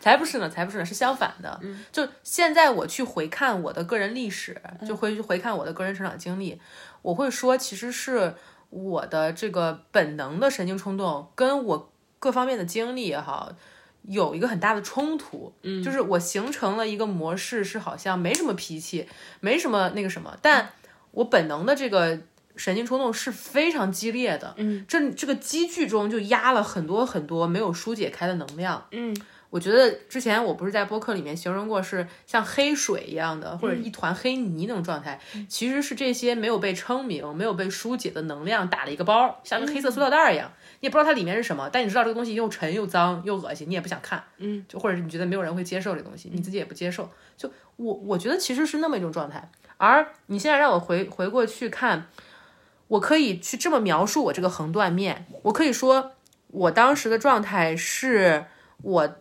[0.06, 1.58] 才不是呢，才不是呢，是相反的。
[1.64, 6.60] 嗯就现在我去回看我的个人历史，就回去回看我的个人成长经历，
[7.02, 8.32] 我会说，其实是
[8.70, 13.50] 我的这个本能的神经冲动跟我各方面的经历也好，
[14.02, 15.52] 有一个很大的冲突。
[15.62, 19.08] 嗯，就是我形成了一个模式，是好像没什么脾气，
[19.40, 20.70] 没什么那个什么，但
[21.10, 22.20] 我本能的这个。
[22.58, 29.14] 神经冲动是非常激烈的，嗯，这这个积聚中就压了很多很多没有疏解开的能量，嗯，
[29.56, 52.08] 我觉得之前我不是在播客里面形容过是像黑水一样的，或者一团黑泥那种状态，其实是这些没有被称名、没有被疏解的能量打了一个包，像个黑色塑料袋一样，你也不知道它里面是什么，但你知道这个东西又沉又脏又恶心，你也不想看，嗯，就或者是你觉得没有人会接受这东西，你自己也不接受，就我我觉得其实是那么一种状态，而你现在让我回回过去看。
[52.88, 56.12] 我可以去这么描述我这个横断面，我可以说，
[56.46, 58.44] 我当时的状态是
[58.80, 59.16] 我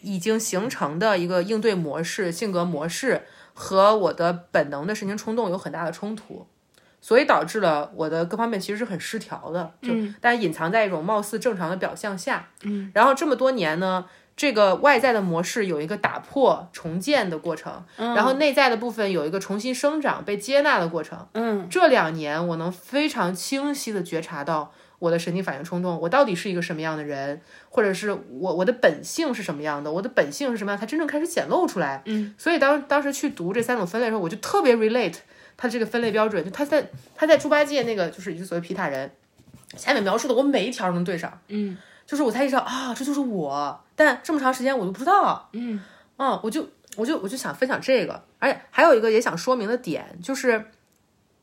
[0.00, 3.22] 已经形成的一个应对模式、性格模式
[3.54, 6.46] 和我的本能的神经冲动有很大的冲突，
[7.00, 12.48] 所以导致了我的各方面其实是很失调的，就但隐藏在一种貌似正常的表象下。
[12.62, 14.06] 嗯，然后这么多年呢。
[14.36, 21.26] 这个外在的模式有一个打破、重建的过程，然后内在的部分有一个重新生长、被接纳的过程。
[21.34, 32.02] 嗯，这两年我能非常清晰的觉察到我的神经反应冲动，我到底是一个什么样的人，或者是我我的本性是什么样的，我的本性是什么样，它真正开始显露出来。
[32.04, 35.16] 嗯，所以当当时去读这三种分类的时候，我就特别 relate
[35.56, 39.10] 它这个分类标准，就他在他在猪八戒那个就是一个所谓皮塔人
[39.76, 41.40] 下面描述的，我每一条都能对上。
[41.48, 41.76] 嗯。
[42.06, 45.80] 就是我才意识到啊，这就是我，但这么长时间我都不知道，嗯，
[46.16, 50.72] 嗯，我就我就我就想分享这个，而且还有一个也想说明的点，就是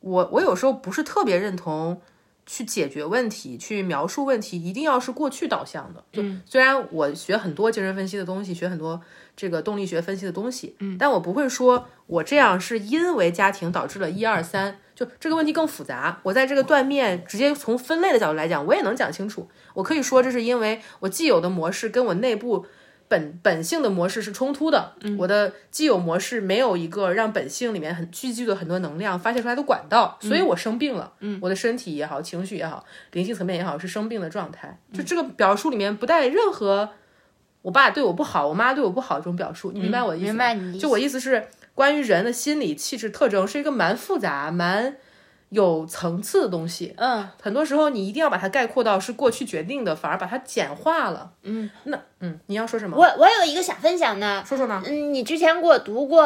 [0.01, 2.01] 我我有时候不是特别认同
[2.47, 8.99] 去解决问题、去描述问题一定要是过去导向的，就虽然我学很多精神分析的东西，学很多
[9.35, 14.79] 这个动力学分析的东西，嗯，但我不会说我这样是因为家庭导致了一二三。
[14.95, 19.47] 就这个问题更复杂，我在这个断面直接从分类的角度来讲，我也能讲清楚。
[19.75, 22.65] 我可以说，这是因为我既有的模式跟我内部
[23.07, 24.93] 本本性的模式是冲突的。
[25.17, 31.13] 我的既有模式没有一个让本性里面很聚集的很多能量发泄出来的管道，所以我生病了。
[31.19, 34.79] 嗯，我的身体也好，情绪也好，灵性层面也好，是生病的状态。
[34.93, 36.89] 就这个表述里面不带任何
[37.61, 40.31] 我爸对我不好，我妈对我不好这种表述，你明白我的意思吗？
[40.31, 40.79] 明白你。
[40.79, 41.47] 就我意思是。
[41.77, 44.95] 关于人的心理气质特征是一个蛮复杂、蛮
[45.49, 46.93] 有层次的东西。
[46.97, 51.31] 嗯，很多时候你一定要把它概括到是过去决定的，反而把它简化了。
[51.43, 52.97] 嗯，那嗯，你要说什么？
[52.97, 54.81] 我我有一个想分享的，说说呢？
[54.85, 56.25] 嗯，你之前给我读过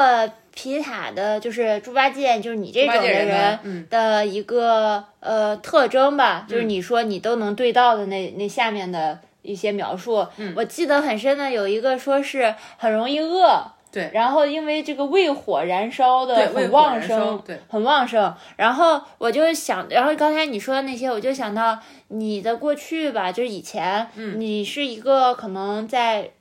[0.53, 10.25] 皮塔的，就是猪八戒，就是你这种的人的一个呃特征吧，就是你说你都能对到的那那下面的一些描述。
[10.37, 13.71] 嗯，我记得很深的有一个说是很容易饿。
[13.91, 18.33] 对，然后因为这个胃火燃烧的很旺盛，对，很旺盛。
[18.55, 21.77] 然后我就想，然后刚才你说的那些，我就想到
[22.07, 26.31] 你的过去吧，就是以前，你是一个可能在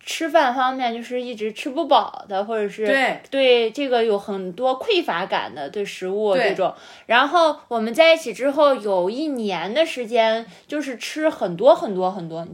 [0.00, 3.20] 吃饭方面就是一直吃不饱的，或者是对。
[3.28, 6.72] 对这个有很多匮乏感的，对食物这种。
[7.06, 12.46] 然后我们在一起之后，有一年的时间就是吃很多很多很多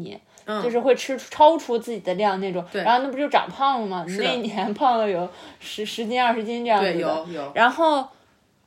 [0.46, 0.62] 你。
[0.62, 4.04] 就是会吃超出自己的量那种，然后那不就长胖了吗？
[4.08, 5.28] 那一年胖了有
[5.60, 7.52] 十十斤二十斤这样子的，有有。
[7.54, 8.06] 然后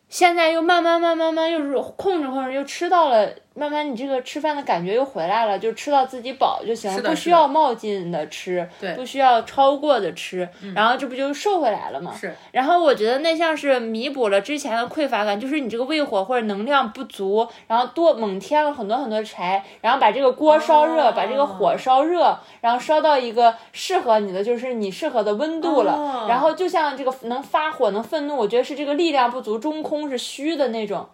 [0.10, 12.14] 现在又慢慢慢慢慢又是控制控制，又吃到了慢慢你这个吃饭的感觉又回来了，就吃到自己饱就行了，不需要冒进的吃，不需要超过的吃，然后这不就瘦回来了吗？
[12.14, 25.94] 是，然后我觉得那像是弥补了之前的匮乏感，就是你这个胃火或者能量不足，然后多猛添了很多很多柴，然后把这个锅烧热，哦把这个火烧热，然后烧到一个适合你的，就是你适合的温度了。
[25.94, 31.08] 哦然后就像这个能发火、能愤怒，我觉得是这个力量不足，中空是虚的那种。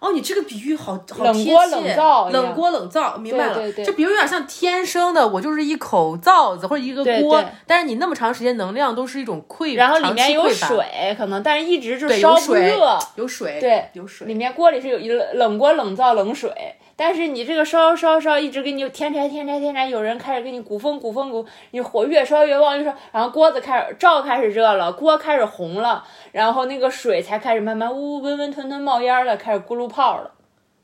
[0.00, 3.54] 哦，你这个比喻好好冷贴切锅冷灶冷锅冷灶，明白了。
[3.54, 14.36] 对对对就比如有点像天生的，我就是一口灶子或者一个锅对，但是你那么长时间能量都是一种匮，然后里面有水，可能但是一直就对，烧不热。，有水，对有水里。
[14.36, 16.52] 面锅里是有一冷冷锅冷灶冷水，
[16.94, 30.32] 但是你这个烧烧烧一直给你添柴添柴添柴，有人开始给你鼓风鼓风鼓，你火越烧越旺越烧，然后锅子开始灶开始热了，锅开始红了，然后那个水才开始慢慢呜呜温温吞吞冒烟了，开始咕噜泡了。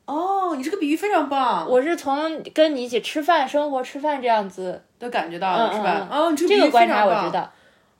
[0.04, 6.08] 哦，你这个比喻非常棒，我是从跟你一起吃饭、生活、吃饭这样子，都感觉到了，嗯是吧？
[6.10, 7.30] 嗯哦，你这个观察我知。
[7.32, 7.50] 道。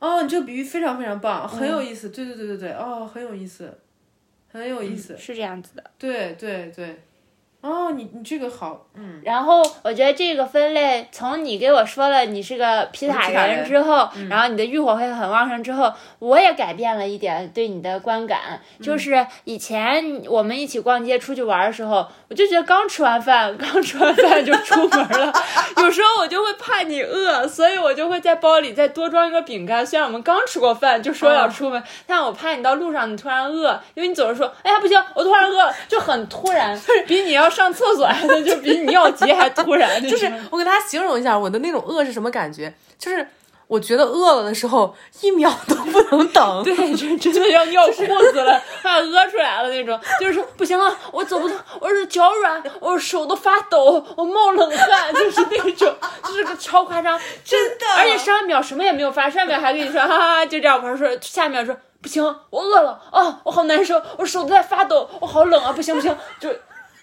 [0.01, 2.09] 哦，你这个比喻非常非常棒，很有意思。
[2.09, 3.73] 对对对对对，哦，很有意思，
[4.53, 5.17] 很有意思。
[5.17, 5.85] 是这样子的。
[5.97, 7.03] 对对对，
[7.63, 18.61] 哦，你你这个好，嗯，然后我觉得这个分类，从你给我说了你是个皮塔人人之后，然后你的欲火会很旺盛之后，我也改变了一点对你的观感。
[18.83, 25.33] 就是以前我们一起逛街出去玩的时候，我就觉得刚吃完饭，刚吃完饭就出门了。
[25.79, 29.87] 有时候我就会怕你饿，所以我就会在包里再多装一个饼干。
[29.87, 43.27] 虽然我们刚吃过饭，就说要出门，但我怕你到路上你突然饿，因为你总是说，哎呀不行，我突然饿了，就很突然， 比你要上厕所还 就比你尿急还突然，就就是我给大家形容一下我的那种饿是什么感觉，就是
[43.69, 46.63] 我觉得饿了的时候一秒都不能等。
[46.65, 66.51] 对，真 真的要尿裤子了，快要屙出来了那种，就是说不行了，我走不动，我是脚软，我手都发抖，我冒冷汗，就是那种，就是个超夸张，真的而且上一秒什么也没有发，上一秒还跟你说哈哈哈，就这样玩，说下一秒说不行，我饿了啊，我好难受，我手都在发抖，我好冷啊，不行不行，就。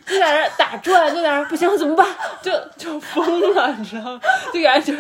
[0.10, 2.08] 就在那儿打转，就在那儿不行怎么办？
[2.42, 4.22] 就就疯了，你知道吗？
[4.52, 4.92] 就感觉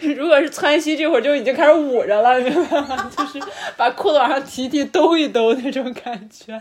[0.00, 3.10] 就如果是窜稀，这会儿就已经开始捂着了，明白吗？
[3.16, 3.40] 就是
[3.76, 6.58] 把裤子往上提提，兜一兜那种感觉，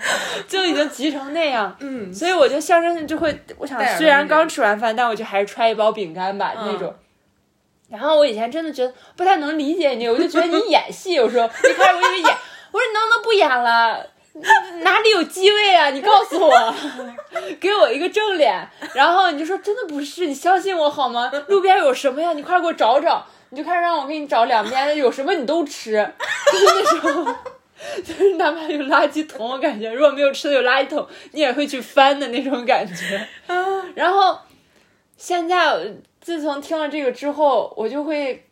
[0.47, 1.75] 就已经急成那样。
[1.79, 6.93] 嗯，所以我就象征性就会，我想虽然刚吃完饭，但我就还是揣一包饼干吧、那种。
[7.89, 12.37] 然后我以前真的觉得不太能理解你，我就觉得你演戏，有时候一开始我以为演，
[12.71, 14.05] 我说你能不能不演了？
[14.83, 15.89] 哪里有机位啊？
[15.91, 16.75] 你告诉我，
[17.59, 18.67] 给我一个正脸。
[18.93, 21.31] 然后你就说真的不是，你相信我好吗？
[21.47, 22.33] 路边有什么呀？
[22.33, 23.25] 你快给我找找。
[23.49, 26.13] 你就开始让我给你找两边有什么你都吃，
[26.51, 27.35] 就是那时候。
[28.05, 33.27] 就是哪怕有垃圾桶，我感觉如果没有吃的有垃圾桶，你也会去翻的那种感觉。
[33.95, 34.37] 然后
[35.17, 35.75] 现在
[36.21, 38.45] 自从听了这个之后，我就会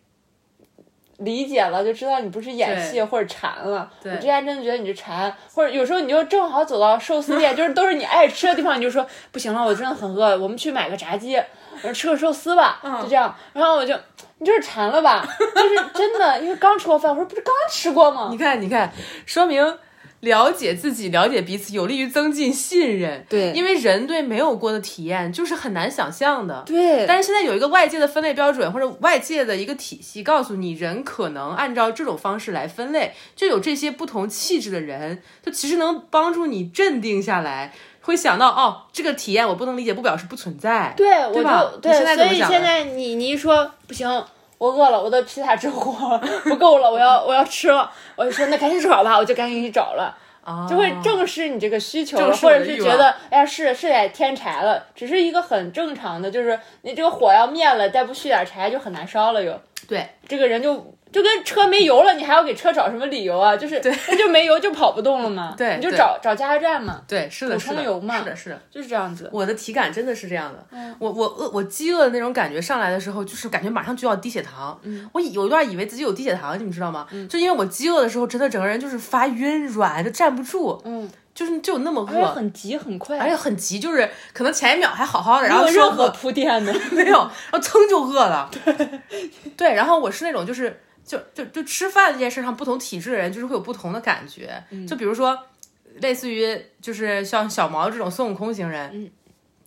[1.19, 3.89] 理解了，就知道你不是演戏或者馋了。
[4.03, 13.35] 我之前真的觉得你是馋，或者有时候你就正好走到寿司店， 就是都是你爱吃的地方，你就说不行了，我真的很饿， 我们去买个炸鸡，我说吃个寿司吧，就这样。
[13.53, 13.93] 然后我就
[14.37, 15.27] 你就是馋了吧？
[15.55, 18.37] 就是真的，因为刚吃过饭，我说不是刚吃过吗你？
[18.37, 18.91] 看，你看，
[19.25, 19.77] 说明
[20.21, 23.25] 了解自己、了解彼此，有利于增进信任。
[23.29, 26.63] 对因为人对没有过的体验就是很难想象的。
[26.65, 40.93] 对，但是现在有一个外界的分类标准，或者外界的一个体系，告诉你人可能按照这种方式来分类，就有这些不同气质的人，就其实能帮助你镇定下来，会想到哦，这个体验我不能理解，不表示不存在。
[40.97, 44.07] 对，我就对，所以现在你你一说不行，
[44.59, 60.93] 我饿了，我的皮塔之火 不够了，我要我要吃了，我就说那赶紧找吧，我就赶紧去找了，啊就会正视你这个需求了，或者是觉得哎呀是是得添柴了，只是一个很正常的，就是你这个火要灭了，再不续点柴就很难烧了又，对，这个人就。
[61.11, 63.55] 就跟车没油了，你还要给车找什么理由啊？
[63.57, 65.53] 就是那就没油就跑不动了嘛。
[65.57, 68.61] 对你就找找加油站嘛，对，是的，补充油嘛是的，是的。
[68.69, 69.29] 就是这样子。
[69.33, 74.79] 我的体感真的是这样的，嗯我我饿我饥饿的那种感觉上来的时候，就是感觉马上就要低血糖。
[74.83, 77.07] 嗯，我有一段以为自己有低血糖，你们知道吗？
[77.11, 86.71] 嗯就因为我饥饿的时候，真的整个人就是发晕软，就站不住，嗯，就是就那么饿，很急很快，而且很急，就是可能前一秒还好好的，然没后任何铺垫的。
[86.91, 88.49] 没有，然后噌就饿了。
[88.63, 88.99] 对
[89.57, 94.63] 对，然后我是那种就是就就就吃饭这件事上，不同体质的人就是会有不同的感觉。
[94.87, 95.37] 就比如说，
[96.01, 99.11] 类似于就是像小毛这种孙悟空型人。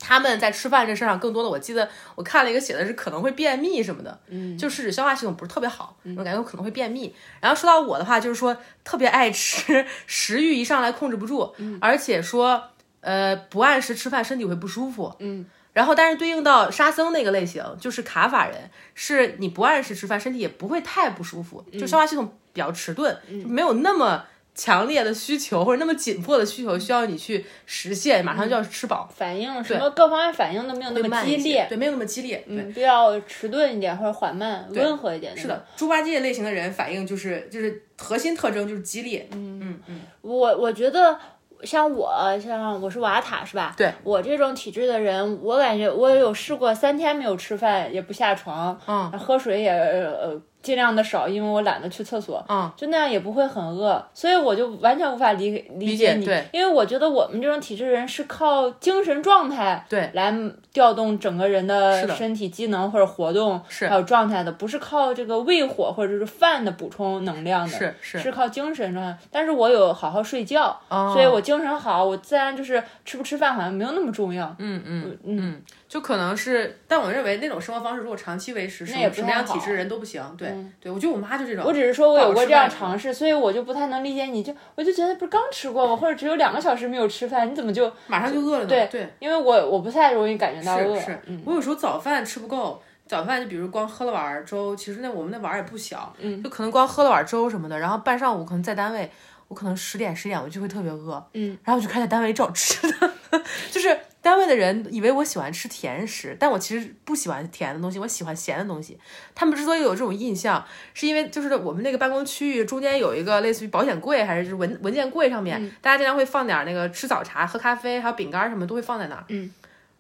[0.05, 7.15] 他们在吃饭这事儿上，更多的我记得我看了一个写的是可能会便秘什么的，嗯，就是指消化系统不是特别好，我感觉我可能会便秘。
[7.41, 12.61] 然后说到我的话，就是说特别爱吃，食欲一上来控制不住，而且说
[13.01, 15.15] 呃，不按时吃饭身体会不舒服。
[15.21, 32.57] 嗯，然后但是对应到沙僧那个类型，就是卡法人，是你不按时吃饭，身体也不会太不舒服，就消化系统比较迟钝，就没有那么强烈的需求或者那么紧迫的需求需要你去实现，马上就要吃饱，反应什么各方面反应都没有那么激烈，对，没有那么激烈，对。
[32.59, 35.35] 嗯，比较迟钝一点或者缓慢、温和一点。
[35.35, 41.19] 是，的，猪八戒类型的人反应就是就是核心特征就是激烈，嗯嗯嗯，我我觉得
[41.65, 43.75] 像我，像我是瓦塔是吧？
[43.77, 60.11] 对我这种体质的人，我感觉我有试过三天没有吃饭也不下床，嗯喝水也呃尽量的少，因为我懒得去厕所，嗯，就那样也不会很饿，所以我就完全无法理理理解你，因为我觉得我们这种体质人是靠精神状态对。
[60.15, 60.33] 来
[60.73, 62.15] 调动整个人的的。
[62.15, 63.89] 身体机能或者活动是。
[63.89, 68.19] 还有状态的，不是靠这个胃火或者是饭的补充能量的，是是。
[68.21, 69.19] 是靠精神状态。
[69.31, 71.11] 但是我有好好睡觉，哦。
[71.13, 74.55] 所以我精神好，我自然就是吃不吃饭好像没有那么重要。
[74.59, 75.39] 嗯嗯嗯。
[75.43, 75.63] 嗯，
[75.93, 80.23] 就可能是，但我认为那种生活方式如果长期维持，什那也么什么不太好样体质人都不行。
[80.39, 81.63] 对、对，我觉得我妈就这种。
[81.67, 85.95] 我只是说我有过这样尝试，所以我就不太能理解你就，我就觉得不是刚吃过吗？
[85.95, 88.69] 或者只有两个小时没有吃饭，你怎么就马上就饿了呢。
[88.71, 99.11] 对对，因为我我不太容易感觉到饿，是是，嗯我有时候早饭吃不够，早饭就比如光喝了碗粥，其实那我们那碗也不小，嗯就可能光喝了碗粥什么的，然后半上午可能在单位，
[99.49, 103.13] 我可能十点十点我就会特别饿，嗯，然后我就开始在单位找吃的，
[103.71, 108.97] 就是单位的人以为我喜欢吃甜食，但我其实不喜欢甜的东西，我喜欢咸的东西。
[109.35, 110.65] 他们之所以有这种印象，
[110.95, 119.25] 是因为就是我们那个办公区域中间有一个类似于保险柜，还是就是文文件柜上面，大家经常会放点那个吃早茶、喝咖啡，还有饼干什么都会放在那儿。
[119.29, 119.53] 嗯，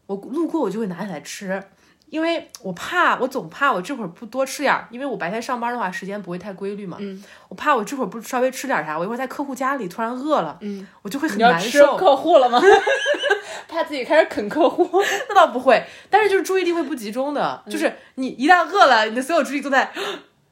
[0.06, 1.60] 我路过我就会拿起来吃。
[2.08, 6.98] 因为我怕，我总怕我这会儿不多吃点儿，因为我白天上班的话时间不会太规律嘛。
[7.00, 11.96] 嗯，我怕我这会儿不稍微吃点啥，我一会儿在客户家里突然饿了，嗯，我就会很难受。
[11.96, 12.60] 客户了吗？
[13.72, 14.88] 怕自己开始啃客户，
[15.28, 17.72] 那倒不会，但是就是注意力会不集中的，嗯。
[17.72, 19.90] 就是你一旦饿了，你的所有注意力都在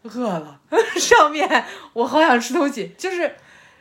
[0.02, 0.58] 饿了
[0.98, 3.36] 上面，我好想吃东西，就是。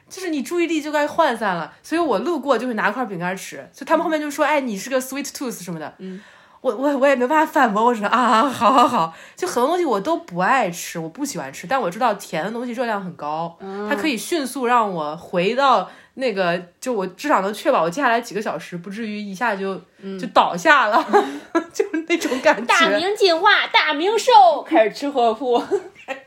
[0.09, 6.19] 就是你注意力就该涣散了，所以我路过就会拿块饼干吃，所以他们后面就说：“哎，你是个 sweet tooth 什么的。”嗯，
[6.61, 13.55] 我我我也没办法反驳，我说啊，好好好，就很多东西我都不爱吃，我不喜欢吃，但我知道甜的东西热量很高，
[13.87, 15.87] 它可以迅速让我回到
[16.19, 19.75] 那个，就我至少能确保我接下来几个小时不至于一下就、
[20.19, 21.03] 就倒下了，
[21.73, 22.65] 就是那种感觉。
[22.65, 25.59] 大明进化，大明瘦，开始吃客户。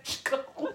[0.02, 0.68] 吃客户，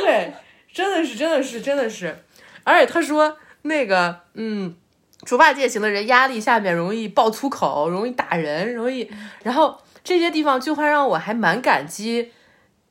[0.00, 0.32] 对，
[0.72, 2.16] 真的是，真的是，真的是，
[2.64, 4.76] 而且他说那个，嗯。
[5.24, 9.10] 猪八戒型的人压力下面容易爆粗口，容易打人，容易，
[9.42, 12.30] 然后这些地方就会让我还蛮感激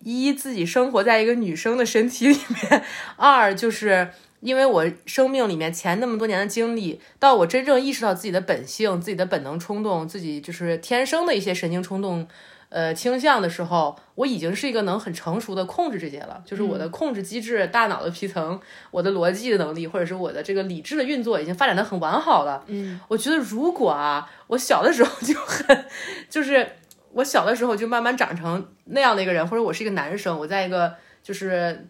[0.04, 2.84] 一自己生活在一个女生的身体里面，
[3.16, 4.10] 二就是
[4.42, 12.28] 因为我生命里面前那么多年的经历，到我真正意识到自己的本性、自己的本能冲动、自己就是天生的一些神经冲动。
[12.70, 22.64] 呃，倾向的时候，我已经是一个能很成熟的控制这些了，就是我的控制机制、大脑的皮层、我的逻辑的能力，或者是我的这个理智的运作已经发展的很完好了。
[22.66, 25.86] 嗯，我觉得如果啊，我小的时候就很，
[26.28, 26.68] 就是
[27.14, 31.88] 我小的时候就慢慢长成那样的一个人，或者我是一个男生，我在一个就是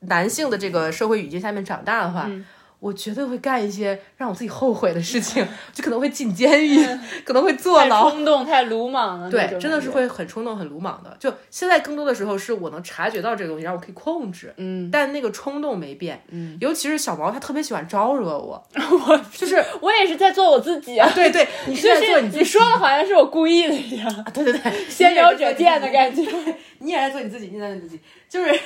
[0.00, 2.30] 男性的这个社会语境下面长大的话。
[2.80, 6.84] 我绝对会干一些让我自己后悔的事情， 就可能会进监狱，
[7.24, 9.30] 可能会坐太牢，冲动、太鲁莽了。
[9.30, 9.90] 对，真的是。
[9.90, 11.16] 会很冲动、很鲁莽的。
[11.18, 16.22] 就现在更多的时候，是我能察觉到这个东西，让我可以控制，嗯，但那个冲动没变。
[16.30, 18.64] 嗯，尤其是小毛，他特别喜欢招惹我，
[19.08, 21.10] 我 就是我也是在做我自己啊。
[21.12, 26.22] 对对，你是就是在做你自己，你说的好像是我故意的一样，对对对，先撩者见的感觉。
[26.78, 28.60] 你也在做你自己，你也在做你自己，就是，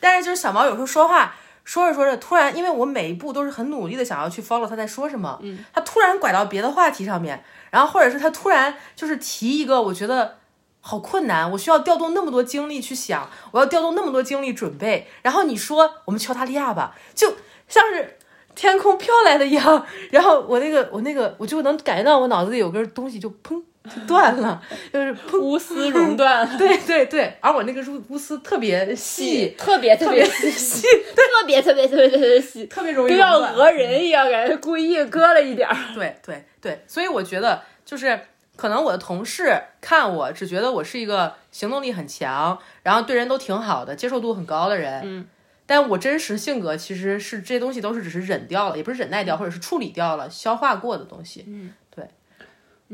[0.00, 1.34] 但是就是小毛有时候说话。
[1.64, 10.38] 说着说着，突然，因为我每一步都是很努力的想要去 follow 他在说什么，嗯，他突然拐到别的话题上面，然后或者是他突然就是提一个我觉得
[10.80, 17.36] 好困难，我需要调动那么多精力去想，我要调动那么多精力准备，然后你说我们去澳大利亚吧，就
[17.68, 18.18] 像是
[18.54, 24.62] 天空飘来的一样， 然后我那个我那个我就能感觉到我脑子里有根东西就砰就断了，
[24.92, 35.76] 就是 砰，钨丝熔断了， 对对对，而我那个钨钨丝特别细，特别特别细细，特别特别 特别特别细，特别容易都要讹人一样，感觉故意割了一点儿。
[35.94, 38.20] 对对对，所以我觉得就是
[38.54, 45.00] 可能我的同事看我只觉得我是一个行动力很强，然后对人都挺好的，接受度很高的人。
[45.04, 45.26] 嗯，
[45.66, 51.44] 但我真实性格其实是这些东西都是只是忍掉了，也不是忍耐掉，或者是处理掉了、消化过的东西。
[51.48, 51.81] 嗯，对。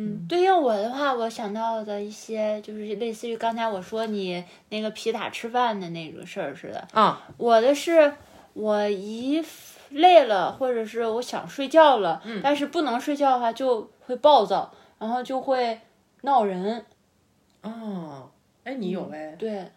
[0.00, 6.86] 嗯，对应我的话，我想到的一些就是类似于刚才我说你那个皮塔吃饭的那个事儿似的。
[6.92, 8.14] 啊我的是，
[8.52, 9.44] 我一
[9.90, 12.40] 累了，或者是我想睡觉了，嗯。
[12.44, 15.80] 但是不能睡觉的话就会暴躁，然后就会
[16.22, 16.86] 闹人。
[17.62, 18.30] 哦，
[18.62, 19.68] 哎，你有哎，对，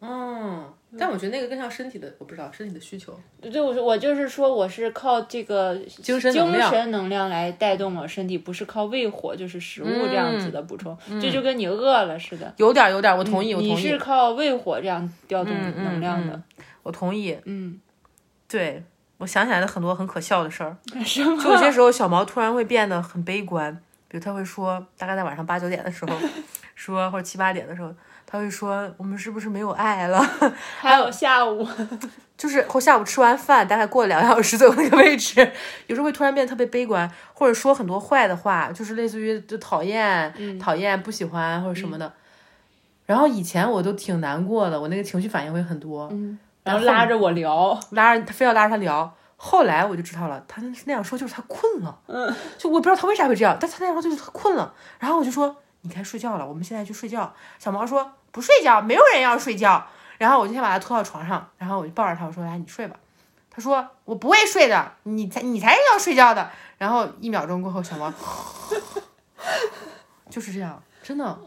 [0.00, 3.18] 嗯，但我觉得那个更像身体的，我不知道身体的需求。
[3.40, 12.52] 对，我说我就是说我是靠这个精神能量精神能量来带动我身体，不是靠胃火，就是食物这样子的补充，这就跟你饿了似的。
[12.58, 16.40] 有点有点，我同意，我同意你是，靠胃火这样调动能量的。
[16.82, 17.36] 我同意。
[17.44, 17.80] 嗯，
[18.48, 18.82] 对，
[19.18, 20.76] 我想起来了很多很可笑的事儿。
[21.04, 23.74] 就有些时候小毛突然会变得很悲观，
[24.08, 26.16] 比如他会说，大概在晚上八九点的时候，
[26.74, 27.92] 说或者七八点的时候，
[28.34, 30.20] 他会说我们是不是没有爱了？
[30.80, 31.64] 还有下午，
[32.36, 35.52] 就是后下午吃完饭，大概过了两个小时左右那个位置，
[35.86, 42.12] 有时候会突然变得特别悲观，或者说很多坏的话，就是类似于就讨厌、讨厌、不喜欢或者什么的。
[43.06, 46.08] 然后以前我都挺难过的，我那个情绪反应会很多，
[46.64, 49.14] 然后拉着我聊，拉着他非要拉着他聊。
[49.36, 54.74] 后来我就知道了，他那样说就是他困了，嗯， 就我不知道他为啥会这样，但他那样说就是他困了。
[54.98, 57.32] 然后我就说你该睡觉了，我们现在去睡觉。
[57.60, 59.86] 小毛说不睡觉，没有人要睡觉。
[60.18, 62.96] 然后我就先把他拖到床上，然后我就抱着他，我说来你睡吧。
[63.48, 66.50] 他说我不会睡的，你才你才是要睡觉的。
[66.76, 68.12] 然后一秒钟过后，小猫
[70.28, 71.38] 就是这样，真的，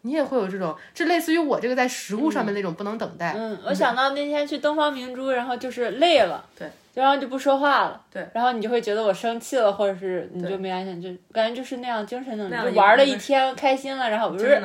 [0.00, 14.60] 你也会有这种，这类似于我这个在食物上面那种不能等待，嗯，我想到那天去东方明珠，然后就是累了，对，然后就不说话了，对，然后你就会觉得我生气了，或者是你就没安全，就感觉就是那样精神能量，就玩了一天，开心了，然后不是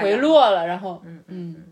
[0.00, 1.64] 回落了，然后嗯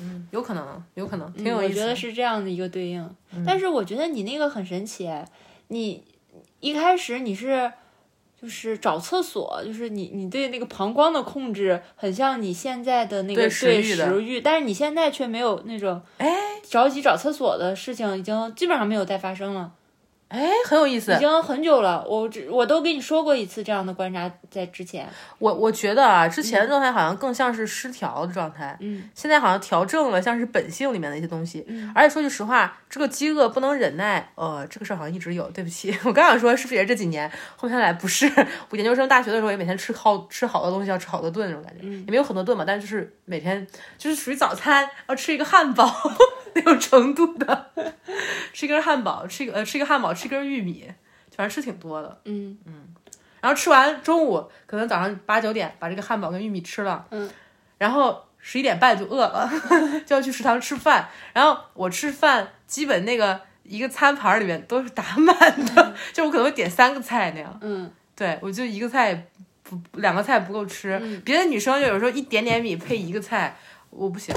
[0.00, 1.80] 嗯，有可能，有可能，挺有意思的。
[1.80, 5.10] 我觉得是这样的一个对应，但是我觉得你那个很神奇，
[5.68, 6.04] 你
[6.60, 7.72] 一开始你是。
[8.40, 16.28] 就是找厕所，就是你你对那个膀胱的控制很像你现在的那个对食欲的食欲，但是你现在却没有那种哎
[16.62, 19.72] 着急找厕所的事情，已经基本上没有再发生了，
[20.30, 21.18] 哎，很有意思已。
[21.18, 22.04] 经很久了。
[22.08, 25.06] 我只我都跟你说过一次这样的观察，在之前，
[25.38, 31.66] 我我觉得啊，之前的状态好像更像是失调的状态，嗯，现在好像调正了，像是本性里面的一些东西。
[31.94, 35.50] 而且说句实话，这个饥饿不能忍耐，呃，这个事儿好像一直有。
[35.50, 38.30] 对不起， 我刚想说是不是也是这几年，后面来不是。
[38.70, 43.66] 我研究生大学的时候也每天吃好吃好多东西，要吃好多顿那种感觉，也没有很多顿嘛，但是就是每天
[43.98, 45.92] 就是属于早餐要吃一个汉堡
[46.54, 47.70] 那种程度的，
[48.52, 50.90] 吃一根汉堡，吃一个呃吃一个汉堡，吃一根玉米，
[51.36, 52.20] 反正吃挺多的。
[52.24, 52.94] 嗯嗯
[53.40, 57.30] 然后吃完中午，可能早上八九点把这个汉堡跟玉米吃了，嗯，
[57.78, 59.50] 然后十一点半就饿了，
[60.04, 61.08] 就要去食堂吃饭。
[61.32, 65.34] 然后我吃饭基本那个一个餐盘里面都是打满
[65.74, 67.58] 的， 就我可能会点三个菜那样。
[67.62, 69.26] 嗯，对我就一个菜
[69.62, 73.56] 不两个菜不够吃，别的女生就有时候一点点米配一个菜，
[73.88, 74.34] 我不行，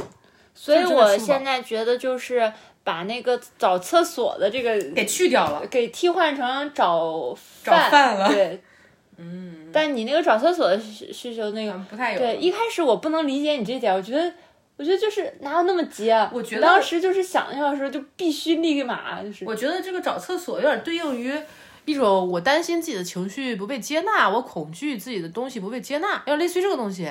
[0.53, 2.51] 所以我现在觉得就是
[2.83, 5.65] 把那个找厕所的这个给去掉了。
[5.67, 8.61] 给替换成找找饭了对，
[9.17, 14.33] 嗯，但你那个找厕所的需需求那个，不太有对，一开始我不能理解你这点，我觉得。
[14.75, 16.31] 我觉得就是哪有那么急啊！
[16.33, 21.31] 我觉得当时就是想要的时候就必须立马就是，我觉得这个找厕所有点对应于
[21.85, 27.07] 一种我担心自己的情绪不被接纳，我恐惧自己的东西不被接纳，要类似于这个东西。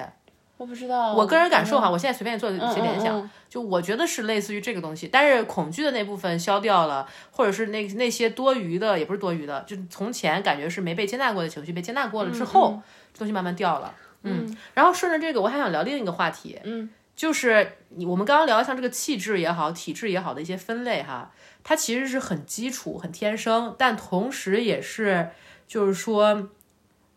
[0.62, 1.92] 我不知道，我个人感受哈，嗯。
[1.92, 12.80] 我现在随便做一嗯些联想，就我觉得是类似于这个东西，但是恐惧的那部分消掉了，或者是那那些多余的，也不是多余的，就从前感觉是没被接纳过的情绪被接纳过了之后，
[13.12, 13.92] 这东西慢慢掉了。
[14.22, 21.32] 嗯，然后顺着这个，我还想聊另一个话题，嗯，就是你我们刚刚聊像这个气质也好，体质也好的一些分类哈，
[21.64, 25.30] 它其实是很基础、很天生，但同时也是
[25.66, 26.50] 就是说，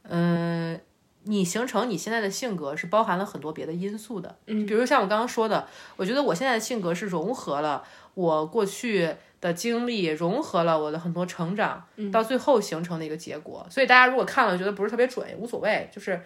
[0.10, 0.82] 嗯、
[1.26, 5.68] 你形成你现在的性格是包含了很多别的因素的，嗯，比如像我刚刚说的，
[5.98, 13.66] 我觉得我现在的性格是融合了我过去的经历，融合了我的很多成长，到最后形成的一个结果。
[13.70, 16.22] 所以大家如果看了觉得不是特别准，也无所谓，就是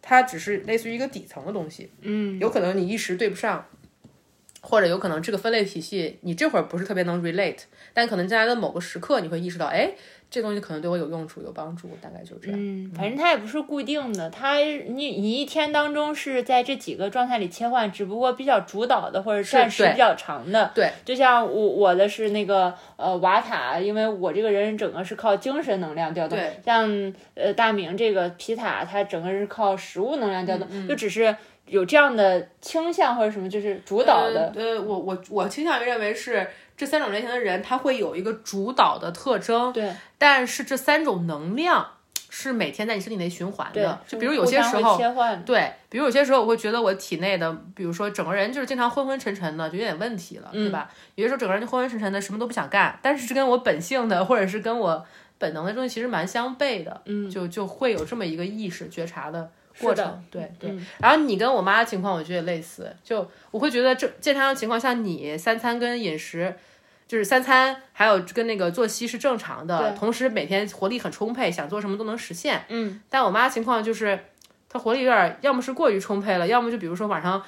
[0.00, 3.66] 它只是类似于一个底层的东西，嗯，有可能你一时对不上。
[4.62, 7.58] 或者有可能这个分类体系你这会儿不是特别能 relate，
[7.92, 9.92] 但可能将来的某个时刻你会意识到，哎，
[10.30, 12.58] 这东西可能对我有用处、有帮助，大概就这样。
[12.58, 20.70] 嗯，反正它也不是固定的，它你你一天当中是在这几个状态里切换，只不过比较主导的或者暂时比较长的。
[20.74, 26.38] 对，就像我我的是那个呃瓦塔，因为我这个人整个是靠精神能量调动。
[26.38, 31.36] 对，像呃大明这个皮塔，他整个是靠食物能量调动，嗯就只是
[31.72, 34.52] 有这样的倾向或者什么，就是主导的。
[34.54, 36.46] 呃，呃我我我倾向于认为是
[36.76, 41.86] 这三种类型的人，他会有一个主导的特征，对，但是这三种能量
[42.28, 50.90] 是每天在你身体内循环对的。，就比如有些时候，切换，对，比如有些时候我会觉得我体内的，比如说整个人就是经常昏昏沉沉的，就有点问题了，对吧？
[51.14, 55.04] 有些时候整个人就昏昏沉沉的，什么都不想干，但是是跟我本性的或者是跟我
[55.38, 59.50] 本能的东西其实蛮相悖的，嗯，就就会有这么一个意识觉察的
[59.82, 60.74] 过程，对对。
[60.98, 66.54] 然后你跟我妈的情况，我觉得也类似，就我会觉得这健康的情况，像你三餐跟饮食。
[67.08, 72.64] 就是三餐，还有跟那个作息是正常的，同时每天活力很充沛，想做什么都能实现。
[72.68, 74.18] 嗯，但我妈情况就是，
[74.66, 77.42] 她活力有点，要么是过于充沛了，要么就比如说晚上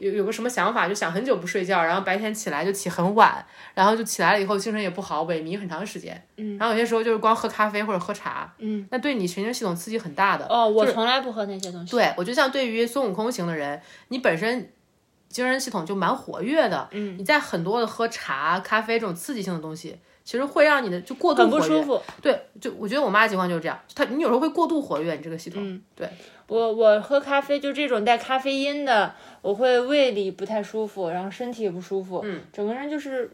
[0.00, 3.44] 有有个什么想法，就想很久不睡觉，然后白天起来就起很晚，
[3.74, 6.20] 然后就起来了以后精神也不好，萎靡很长时间。
[6.36, 10.46] 嗯，然后有些时候就是光喝咖啡或者喝茶，嗯，那对你神经系统刺激很大的。
[10.48, 11.90] 哦，我从来不喝那些东西。
[11.90, 14.72] 对，我就像对于孙悟空型的人，你本身
[15.28, 19.98] 精神系统就蛮活跃的，嗯，你在很多的喝茶、咖啡这种刺激性的东西，
[20.28, 21.50] 其实会让你的就过度很。
[21.52, 21.98] 不舒服。
[22.20, 26.06] 对，就我觉得我妈的情况就是这样，她你有时候会过度活跃你这个系统，嗯对，
[26.48, 33.30] 我我喝咖啡就这种带咖啡因的，我会胃里不太舒服，然后身体也不舒服，嗯，整个人就是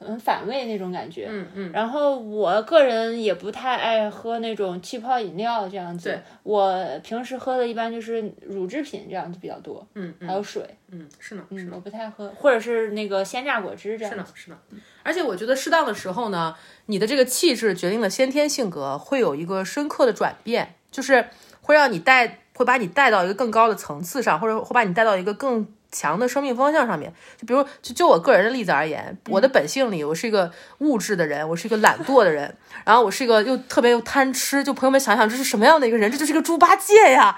[0.00, 1.72] 很反胃那种感觉，嗯嗯。
[1.72, 14.80] 然后我个人也不太爱喝那种气泡饮料这样子，对我平时喝的一般就是乳制品这样子比较多，嗯嗯还有水，嗯，是呢，是嗯，我不太喝，或者是那个鲜榨果汁这样子，，是呢是呢。
[15.02, 16.54] 而且我觉得适当的时候呢，
[16.86, 21.26] 你的这个气质决定了先天性格会有一个深刻的转变，就是
[21.60, 27.12] 会让你带，会把你带到一个更高的层次上，或者会把你带到一个更强的生命方向上面。
[27.36, 34.62] 就比如，就就我个人的例子而言，我的本性里，我是一个物质的人，我是一个懒惰的人，然后我是一个又特别又贪吃。
[34.62, 36.10] 就朋友们想想，这是什么样的一个人？
[36.10, 37.36] 这就是一个猪八戒呀，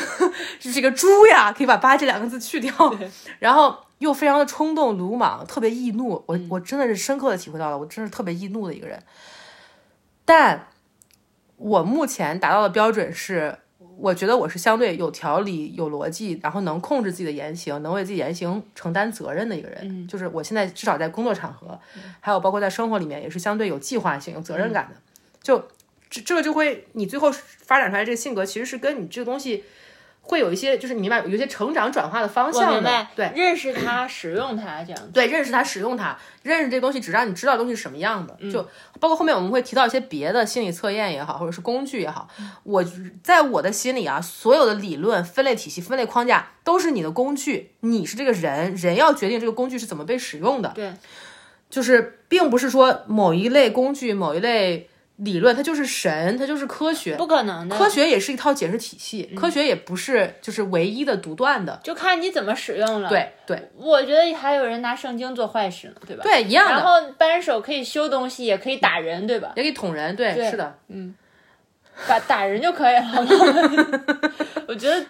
[0.60, 2.72] 这是一个猪呀，可以把“八”戒两个字去掉。
[3.38, 6.24] 然后又非常的冲动、鲁莽，特别易怒。
[6.26, 9.02] 我我真的是深刻的体会到了，我真是特别易怒的一个人。
[10.24, 10.68] 但
[11.56, 13.58] 我目前达到的标准是，
[13.98, 20.06] 我觉得我是相对有条理、有逻辑，然后能控制自己的言行，能为自己言行承担责任的一个人。
[20.06, 21.78] 就是我现在至少在工作场合，
[22.20, 25.00] 还有包括在生活里面，也是相对有计划性、有责任感的。
[25.42, 25.58] 就
[26.10, 29.64] 这这个就会，你最后发展出来这个性格，其实是跟你这个东西
[30.28, 33.32] 会有一些，就是你明白有些成长转化的方向的明白，，对。
[33.34, 38.36] 认识它，使用它这样，对，认识它，使用它，认识这东西，只让你知道东西是什么样的。
[38.40, 38.62] 嗯就
[38.98, 42.28] 包括后面我们会提到一些别的心理测验也好，或者是工具也好，
[42.64, 42.84] 我
[43.22, 50.70] 在我的心里啊，所有的理论、分类体系、分类框架都是你的工具，你是这个人，人要决定这个工具是怎么被使用的。
[50.74, 50.92] 对，
[51.70, 57.16] 就是并不是说某一类工具、某一类理论它就是神，它就是科学。
[57.16, 61.80] 不可能的，科学也是一套解释体系，科学也不是就是唯一的独断的。
[61.82, 66.22] 就看你怎么使用了。，对对我觉得还有人拿圣经做坏事呢，对吧？
[66.22, 66.72] 对，一样的。
[66.72, 69.52] 然后扳手可以修东西，也可以打人，对吧？
[69.56, 70.78] 也可以捅人，对，对是的。
[70.88, 71.14] 嗯
[72.06, 73.26] 打打人就可以了。
[74.68, 75.02] 我觉得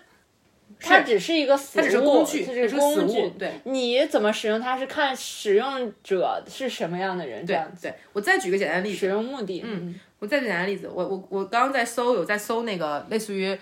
[0.81, 3.31] 它只是一个死物，它只是工具它只是个工具。
[3.39, 9.63] 对，你怎么使用它是看使用者是什么样的人，这对样子对，我再举个简单的例子，使用目的。
[9.65, 13.59] 嗯，我再举个简单的例子，我我我刚刚在搜，有在搜那个类似于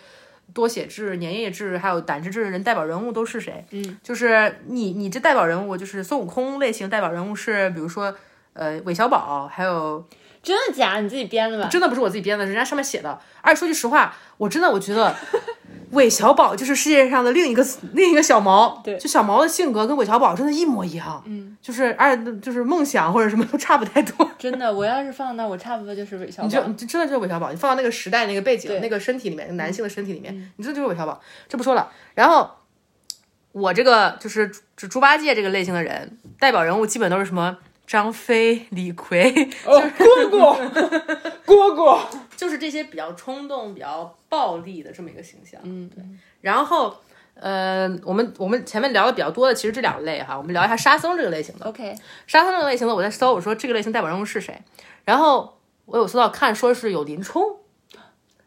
[0.52, 3.64] 多血质、粘液质还有胆汁质的人代表人物都是谁？
[3.70, 8.14] 嗯，就是你你这代表人物就是孙悟空类型代表人物是比如说
[8.52, 10.06] 呃韦小宝，还有
[10.42, 11.02] 真的假的？
[11.02, 11.68] 你自己编的吧？
[11.70, 13.18] 真的不是我自己编的，人家上面写的。
[13.40, 15.14] 而且说句实话，我真的我觉得
[15.90, 24.30] 韦小宝就是世界上的另一个另一个小毛，对就小毛的性格跟韦小宝真的一模一样，嗯，就是而且就是梦想或者什么都差不太多。
[24.38, 26.62] 真的，我要是放那，我差不多就是韦小宝你就。
[26.64, 31.20] 你就真的就是韦小宝，你放到那个时代、那个背景、那个身体里面，男性的身体里面，你真的就是韦小宝。
[31.48, 32.50] 这不说了，然后
[33.52, 37.56] 我这个就是猪猪八戒这个类型的人，代表人物基本都是什么
[37.86, 40.56] 张飞、李逵，哦，蝈蝈，
[41.46, 41.98] 蝈蝈。
[42.36, 45.60] 就是这些比较冲动、比较暴力的这么一个形象。
[45.64, 46.04] 嗯，对。
[46.40, 46.94] 然后，
[47.34, 51.66] 呃，我们我们前面聊的比较多的，其实这两类哈，我们聊一下沙僧这个类型的。
[51.66, 51.94] OK，
[52.26, 54.60] 沙僧这个类型的，我在搜，我说这个类型代表人物是谁，
[55.04, 57.58] 然后我有搜到看说是有林冲。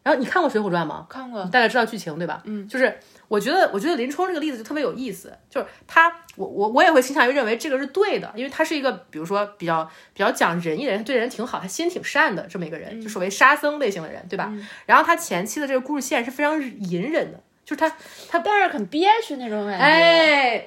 [0.04, 1.06] 然后你看过《水浒传》吗？
[1.10, 1.50] 看过你。
[1.50, 2.40] 大概知道剧情对吧？
[2.44, 2.98] 嗯，就是
[3.28, 14.52] 我觉得，我觉得林冲这个例子就特别有意思，就是他，我我我也会倾向于认为这个是对的，因为他是一个比如说比较比较讲仁义的人，他对人挺好，他心挺善的这么一个人，就所谓沙僧类型的人，对吧？
[14.86, 17.88] 然后他前期的这个故事线是非常隐忍的，就是他
[18.30, 19.84] 他，但是很憋屈那种感觉。
[19.84, 20.66] 哎，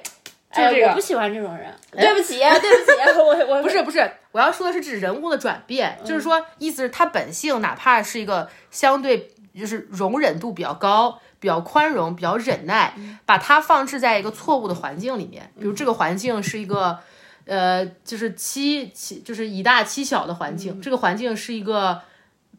[0.52, 1.68] 就是这个哎我不喜欢这种人。
[1.90, 12.94] 对不起，对不起，我我不是不是，我要说的是指人物的转变，就是说，意思是他本性哪怕是一个相对就是容忍度比较高、比较宽容、比较忍耐，
[13.26, 16.98] 把它放置在一个错误的环境里面，比如这个环境是一个。
[17.44, 22.00] 呃，就是欺欺就是以大欺小的环境，这个环境是一个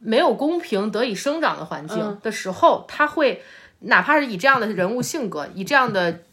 [0.02, 3.42] 没有公平得以生长的环境的时候，他会
[3.80, 6.24] 哪怕是以这样的人物性格，以这样的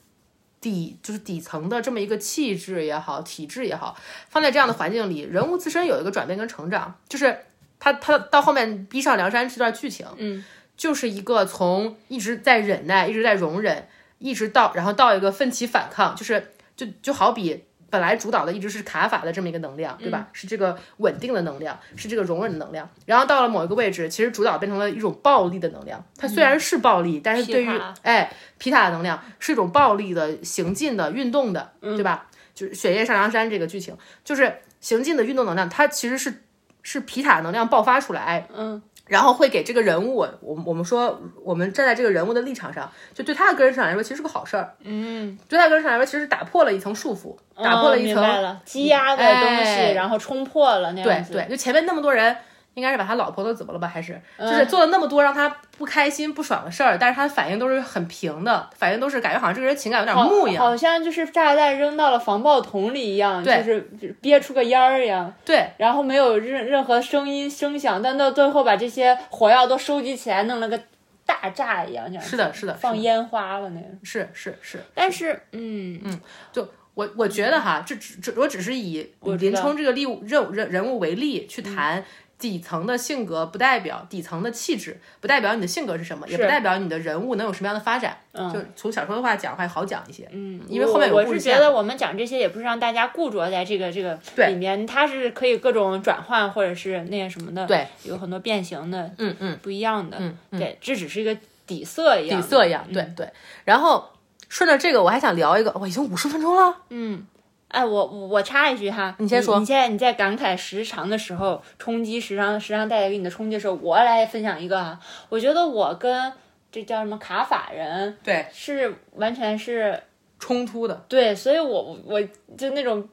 [0.60, 3.96] 底就是底层的这么一个气质也好，体质也好，
[4.28, 7.44] 放在这样的环境里，人物自身有一个转变跟成长，就是
[7.78, 10.44] 他他到后面逼上梁山这段剧情，嗯，
[10.80, 17.64] 就是一个从一直在忍耐，一直在容忍，一直到然后到一个奋起反抗，就是就就好比。
[17.90, 20.28] 本来主导的一直是卡法的这么一个能量，对吧？
[20.32, 22.88] 是这个稳定的能量，是这个容忍的能量。
[23.04, 26.02] 然后到了某一个位置，其实主导变成了一种暴力的能量。
[26.16, 32.28] 它虽然是暴力，但是对于哎皮塔的能量是一种暴力的行进的运动的，对吧？
[32.54, 36.44] 就是雪夜上梁山这个剧情，就是行进的运动能量，它其实是
[36.82, 38.80] 是皮塔能量爆发出来，嗯。
[39.10, 44.72] 然后会给这个人物，我我们说，我们站在这个人物的立场上，就对他的个人成长来说，其实是个好事儿。
[44.84, 51.32] 嗯，对他个人成长来说，其实是打破了一层束缚，打破了一层积压的东西，然后冲破了那样子。
[51.32, 52.36] 对对，就前面那么多人。
[52.74, 53.88] 应该是把他老婆都怎么了吧？
[53.88, 63.80] 还是就是做了那么多让他不开心、不爽的事儿，但是他的反应都是很平的，反应都是感觉好像这个人情感有点木一样，好像就是炸弹扔到了防爆桶里一样，就是
[64.20, 65.32] 憋出个烟儿一样。
[65.44, 70.80] 对，然后没有任任何声音声响，但到最后把这些火药都收集起来，弄了个
[71.26, 72.08] 大炸一样。
[72.20, 73.86] 是的，是的，放烟花了那个。
[74.04, 76.20] 是是是，但是嗯嗯，
[76.52, 82.04] 就我我觉得哈，这只这我只是以林冲这个例任务人人物为例去谈。
[82.40, 88.16] 底层的性格不代表底层的气质，不代表你的性格是什么，也不代表你的人物能有什么样的发展。
[88.32, 90.26] 嗯，就从小说的话讲还好讲一些。
[90.32, 94.18] 嗯，因为后面有我是觉得我们讲这些也不是让大家固着在这个这个
[94.48, 97.66] 里面，它是可以各种转换或者是那什么的。
[97.66, 99.10] 对，有很多变形的。
[99.18, 100.16] 嗯嗯，不一样的。
[100.18, 101.36] 嗯嗯，对，这只是一个
[101.66, 102.40] 底色一样。
[102.40, 103.28] 底色一样，对对。
[103.64, 104.08] 然后
[104.48, 106.76] 顺着这个，我还想聊一个，哇，已经五十分钟了。
[106.88, 107.26] 嗯。
[107.70, 109.60] 哎，我我插一句哈，你先说。
[109.60, 114.98] 你现在你在感慨时长的时候，冲击时长，时长带来给你的冲击的时候，我来分享一个哈。
[115.28, 116.32] 我觉得我跟
[116.72, 120.02] 这叫什么卡法人，对，是完全是
[120.40, 121.04] 冲突的。
[121.08, 122.20] 对，所以我我
[122.58, 123.08] 就那种，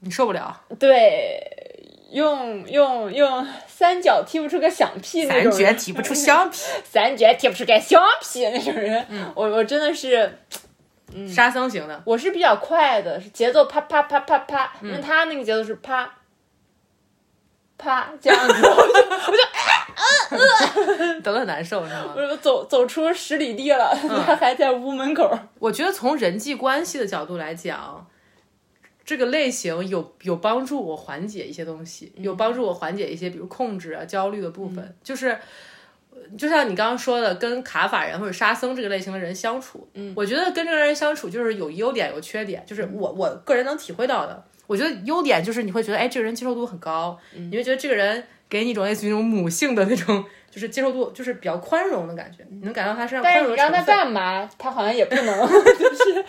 [0.00, 0.60] 你受不了。
[0.78, 1.40] 对，
[2.10, 5.50] 用用用三角踢不出个响屁那种。
[5.50, 6.58] 三脚踢不出响屁。
[6.84, 10.38] 三角踢不出个响屁那种人，我我真的是。
[11.28, 16.18] 沙僧型的，我是比较快的，是节奏啪啪啪啪啪，那他那个节奏是啪
[17.78, 18.94] 啪这样子， 我就
[20.32, 20.38] 我
[21.14, 22.14] 就得很难受是吗？
[22.16, 23.96] 我走走出十里地了，
[24.26, 25.30] 他还在屋门口。
[25.58, 28.06] 我觉得从人际关系的角度来讲，
[29.04, 35.38] 这个类型有有帮助我缓解一些东西，有帮助我缓解一些比如控制啊、焦虑的部分，就是。
[36.36, 44.44] 就像你刚刚说的，跟卡法人或者沙僧这个类型的人相处，嗯，我觉得跟这个人相处就是有优点有缺点，就是我我个人能体会到的。
[44.66, 55.46] 我觉得优点就是你会觉得，哎，这个人接受度很高，你会觉得这个人给你一种类似于那种母性的那种，就是接受度就是比较宽容的感觉，你能感到他身上宽容但是你让他干嘛，他好像也不能，
[55.78, 56.24] 就是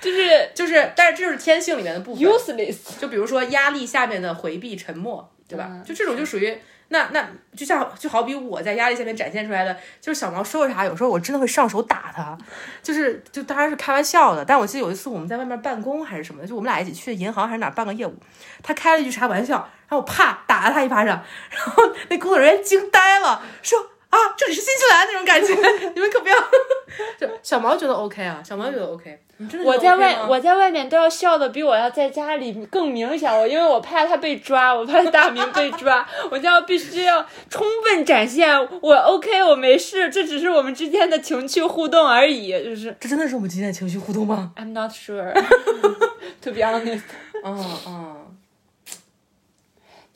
[0.00, 2.24] 就是就是，但是这是天性里面的部分。
[2.24, 5.82] Useless，就比如说压力下面的回避、沉默，对吧？
[5.84, 6.56] 就这种就属于。
[6.92, 7.24] 那那
[7.56, 12.36] 就像就好比我在压力下面展现出来的，就是小毛说啥，有时候我真的会上手打他，
[12.82, 14.44] 就是就当然是开玩笑的。
[14.44, 18.14] 但我记得有一次我们在外面办公还是什么的，就我们俩一起去银行还是哪办个业务，
[18.62, 19.56] 他开了一句啥玩笑，
[19.88, 23.78] 然后我啪打了他一巴掌，然后那工作人员惊呆了，说
[24.10, 25.54] 啊这里是新西兰那种感觉，
[25.94, 26.36] 你们可不要。
[27.18, 29.18] 就小毛觉得 OK 啊，小毛觉得 OK。
[29.64, 33.32] 我在外，我在外面都要笑的比我要在家里更明显。
[33.32, 42.50] 我因为我怕他被抓，我怕大明被抓，我就要必须要充分展现我 OK，我没事，这只是我们之间的情趣互动而已。
[42.62, 45.32] 就是这真的是我们之间的情绪互动吗？I'm not sure.
[46.42, 47.02] To be honest.
[47.44, 48.16] 嗯嗯。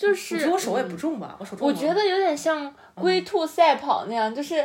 [0.05, 1.67] 就是我手也不重吧，我手重。
[1.67, 4.63] 我觉得有点像龟兔赛跑那样，就是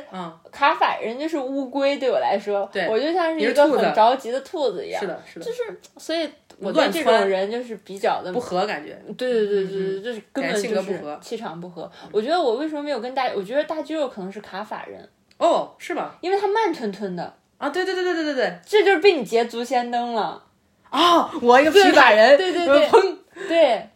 [0.52, 5.00] 卡法人就是乌龟，对我来说，我就像是一个很着急的兔子一样。
[5.00, 5.46] 是的，是的。
[5.46, 9.02] 就是，所以我对这种人就是比较的不合，感觉。
[9.18, 11.90] 对对对对对，就是根本就是气场不合。
[12.12, 15.10] 我觉得我为什么没有跟大，我觉得大肌肉可能是卡法人。
[15.38, 16.18] 哦，是吧？
[16.20, 17.34] 因为他慢吞吞的。
[17.58, 20.44] 啊，对对对对对对对，这就是被你捷足先登了。
[20.90, 23.16] 啊，我一个皮法人，对对对，砰，
[23.48, 23.90] 对。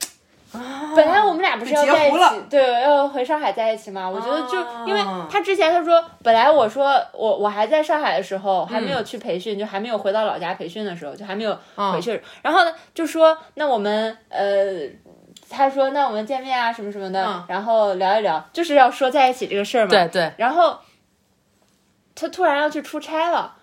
[0.95, 4.08] 本来我们俩不是要在一起，对，要回上海在一起嘛？
[4.08, 11.58] 我觉得就因为他之前他说，本来我说我我还在上海的时候，还没有去培训，就还没有回到老家培训的时候，就还没有
[11.91, 12.22] 回去。
[12.43, 14.88] 然后呢，就说那我们呃，
[15.49, 19.89] 他说那我们见面啊什么什么的，然后聊一聊，就是要说在一起这个事儿嘛。
[19.89, 20.32] 对对。
[20.38, 20.78] 然后
[22.14, 23.56] 他突然要去出差了，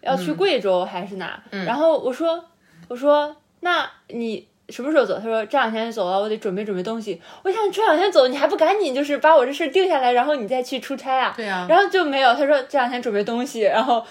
[0.00, 1.40] 要去贵州还是哪？
[1.50, 2.44] 然后我说
[2.88, 4.48] 我说那你。
[4.72, 5.18] 什么时候走？
[5.18, 7.20] 他说这两天就走了，我得准备准备东西。
[7.44, 11.34] 我想这两天走，你还不赶紧就是把我这事定下来，然后你再去出差啊？
[11.36, 14.04] 对啊、然后就没有，他说这两天准备东西，然后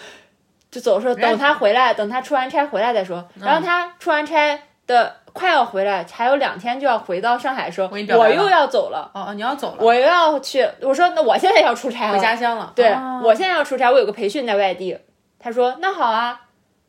[0.69, 3.27] 就走说等他回来，等他出完差回来再说。
[3.35, 10.67] 嗯然后他出完差的快要回来，还有两天就要回到上海的时候，我又要走了，哦哦，你要走了，我又要去。
[10.81, 12.71] 我说那我现在要出差了，回家乡了。
[12.75, 14.97] 对、哦我现在要出差，我有个培训在外地。
[15.39, 16.41] 他说那好啊，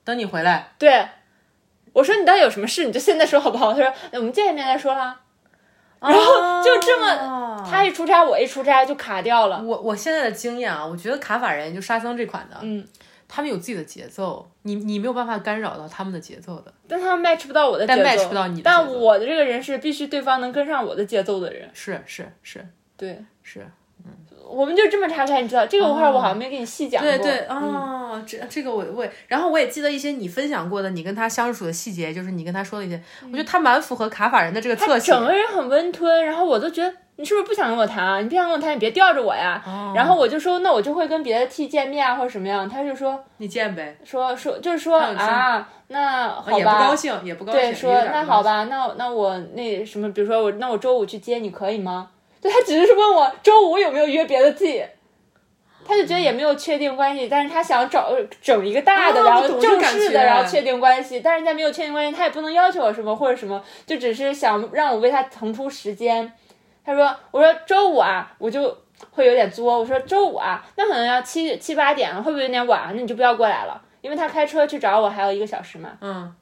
[0.05, 0.73] 等你回来。
[0.79, 1.05] 对。
[1.93, 3.73] 我说你到底有什么事，你就现在说好不好？
[3.73, 5.21] 他说我们见一面再说啦。
[6.01, 9.63] 然后就这么么他一出差，我一出差就卡掉了。
[9.63, 12.85] 我我现在的经验啊，我觉得卡法人就沙僧这款的，嗯，
[13.29, 16.75] 他们有自己的节奏，你你没有办法干扰到他们的节奏的。
[16.89, 21.71] 但他们 match 不到我的节但奏，match 不到你的但我的这个人是必须对方能跟上我的节奏的人。
[21.73, 22.67] 是是是
[22.97, 23.65] 对，是，
[24.49, 27.11] 我们就这么岔开，你知道这个话我好像没给你细讲过。
[27.11, 35.25] 对对嗯哦，这这个我我也，然后我也记得一些你分享过的你跟他相处的细节，就是你跟他说的一些，我觉得他蛮符合卡法人的这个特他性整。
[35.25, 38.21] 个人很温吞，然后我都觉得你是不是不想跟我谈啊？
[38.21, 39.63] 你不想跟我谈，你别吊着我呀。
[39.95, 42.69] 然后我就说，那我就会跟别的 T 见面啊，或者什么样。
[42.69, 47.61] 他就说你见呗，说说，就是说啊，那好吧，也不高兴，也不高兴。
[47.63, 47.95] 对，说。
[48.05, 52.11] 那好吧，那那我那什么，比如说我那我周五去接你可以吗？
[52.43, 54.85] 对他只是问我周五有没有约别的 T，
[55.87, 58.13] 他就觉得也没有确定关系，但是他想找
[58.43, 66.33] 整一个大的，啊然后正式的，然后确定关系，但是在没有确定关系，他也不能要求我什么或者什么，就只是想让我为他腾出时间。
[66.85, 68.77] 他说，我说周五啊，我就
[69.13, 72.91] 会有点作，我说周五啊，那可能要七七八点了，会不会有点晚？
[72.95, 75.91] 那你就不要过来了，因为他开车去找我还有一个小时嘛。
[76.01, 76.35] 嗯，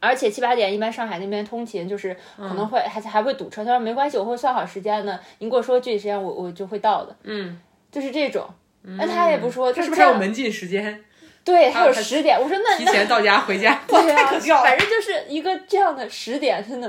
[0.00, 3.64] 而且七八点一般上海那边通勤就是可能会、还还会堵车。
[3.64, 7.16] 他说没关系，我会算好时间的，您给我说具体时间，我我就会到的。
[7.22, 7.58] 嗯，
[7.90, 8.48] 就是这种。
[8.82, 11.02] 那他也不说，他是不是还有门禁时间？
[11.44, 12.40] 对，他有十点。
[12.40, 14.68] 我说那那提前到家回家， 对太可笑啊， 了。
[14.68, 16.88] 反正就是一个这样的十点，真的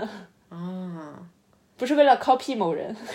[0.49, 1.15] 啊，
[1.77, 2.95] 不是为了 copy 某人。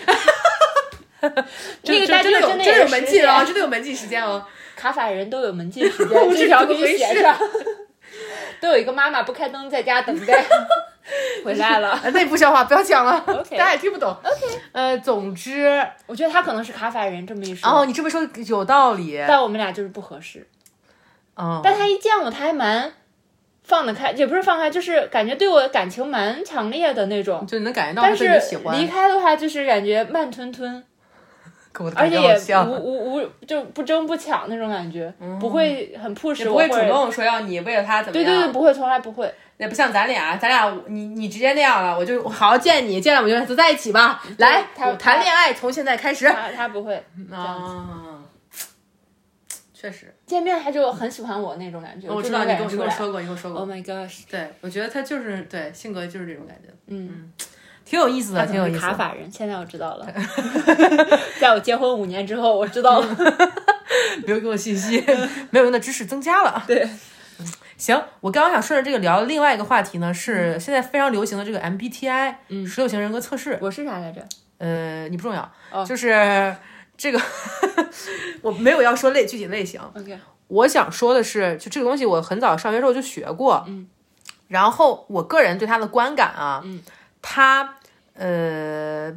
[1.81, 4.45] 这那个大真的真的有也是10点门禁啊，真的有门禁时间哦。
[4.75, 7.37] 卡法人都有门禁时间，至少给你写上。
[8.63, 10.41] 都有一个妈妈不开灯在家等待，
[11.43, 11.89] 回来了。
[11.89, 13.19] 啊内部笑话不要讲了
[13.51, 14.09] 大家也听不懂。
[14.09, 19.21] OK，呃，总之，我觉得他可能是卡法人这么一说，哦，你这么说有道理。
[19.27, 20.47] 但我们俩就是不合适。
[21.35, 22.93] 哦，但他一见我，他还蛮
[23.65, 27.45] 放得开，也不是放开，就是感觉对我感情蛮强烈的那种。
[27.45, 30.81] 就你能感觉到他但是对你喜欢，离开的话，就是感觉慢吞吞，
[31.95, 38.25] 而且也无无无就不争不抢那种感觉，不会很 push 也不会主动说要你为了他怎么样。
[38.25, 39.33] 对对对，不会，从来不会。
[39.57, 44.21] 也不像咱俩，咱俩你你直接那样了，我就好好见你，见了我就就在一起吧。
[44.39, 44.63] 来，
[44.99, 46.25] 谈恋爱从现在开始。
[46.27, 47.01] 他他不会，
[47.31, 48.19] 啊，
[49.73, 52.63] 确实，见面他就很喜欢我那种感觉，我知道你跟。
[52.63, 53.75] 我跟我说过，你跟我说过 Oh 过。
[53.75, 57.31] my gosh，对，我觉得他就是对性格就是这种感觉，嗯，
[57.85, 58.81] 挺有意思的，挺有意思的。
[58.81, 60.07] 卡法人，现在我知道了。
[61.39, 63.17] 在我结婚五年之后，我知道了。
[64.25, 65.03] 没有给我信息，
[65.51, 66.63] 没有用的知识增加了。
[66.65, 66.87] 对，
[67.77, 73.57] 行，我刚刚想顺着这个聊另外一个话题呢，是现在非常流行的这个 MBTI，嗯，十六型人格测试。
[73.61, 74.25] 我是啥来着？
[74.59, 76.55] 呃，你不重要，哦就是
[76.95, 77.19] 这个
[78.41, 80.17] 我没有要说类具体类型，OK，
[80.47, 83.87] 我想说的是，就这个东西我很早上学时候就学过，嗯，
[84.47, 86.81] 然后我个人对它的观感啊，嗯，
[87.23, 87.79] 它
[88.13, 89.11] 呃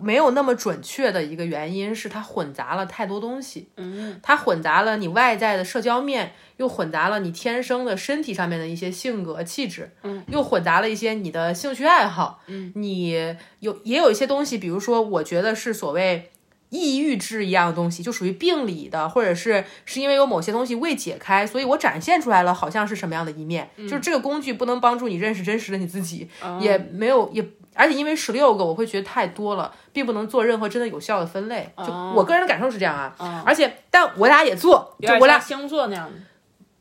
[0.00, 16.32] 没有那么准确的一个原因是它混杂了太多东西，嗯，它混杂了你外在的社交面，又混杂了你天生的身体上面的一些性格气质，嗯，又混杂了一些你的兴趣爱好，嗯，你有也有一些东西，比如说我觉得是所谓。
[16.70, 23.70] 抑郁质一样的东西，就属于病理的，或者是是因为有某些东西未解开，所以我展现出来了，好像是什么样的一面。
[23.78, 26.28] 就是这个工具不能帮助你认识真实的你自己，
[26.60, 27.42] 也没有也，
[27.74, 31.72] 而且因为十六个，我会觉得太多了，并不能做任何真的有效的分类。
[31.78, 36.12] 就我个人的感受是这样啊，而且但我俩也做，我俩星座那样的。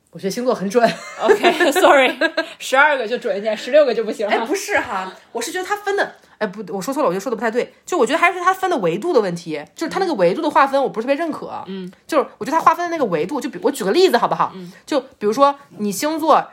[0.10, 0.84] 我觉得星座很准。
[1.22, 2.18] OK，Sorry，
[2.58, 7.74] 十二个就准一点，十六个就不行哎，不是哈，我是觉得它分的，哎，不，我说错了，我觉得说的不太对。
[7.86, 11.64] 就我觉得还是它分的维度的问题，就是它那个维度的划分，我不是特别认可。
[11.68, 14.52] 嗯，就是我觉得它划分的那个维度，就比我举个例子好不好？
[14.56, 16.46] 嗯，就比如说你星座。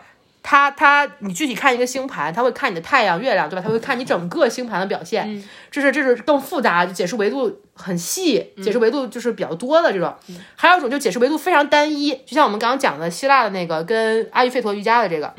[0.46, 3.62] 它它，你具体看一个星盘，它会看你的太阳、月亮，对吧？
[3.64, 10.14] 它会看你整个星盘的表现，嗯这是这是更复杂，就解释维度很细，解释维度就是比较多的这种。
[10.54, 15.32] 还有一种就解释维度非常单一，就像我们刚刚讲的希腊的那个跟阿育吠陀瑜伽的这个，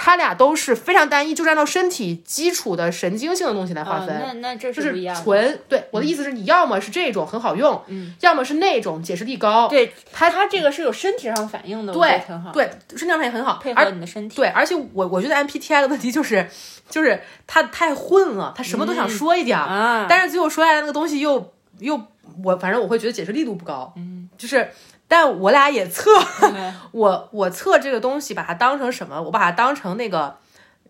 [0.00, 4.16] 它俩都是非常单一，就是按照身体基础的神经性的东西来划啊，分。
[4.16, 5.20] 那那这就是是不一样的。
[5.20, 14.36] 纯对我的意思是，你要么是这种很好用，嗯，要么是那种解释力高，对它它这个是有身体上反应的，对得挺好，对，身体上也很好，配而合你的身体。
[14.36, 16.48] 对，而且我我觉得 MPTI 的问题就是，
[16.88, 19.58] 就是它太混了，它什么都想说一点
[20.08, 22.00] 但是最后说下来那个东西又又
[22.44, 24.70] 我反正我会觉得解释力度不高，嗯，就是。
[25.08, 26.10] 但我俩也测，
[26.92, 29.20] 我我测这个东西，把它当成什么？
[29.22, 30.36] 我把它当成那个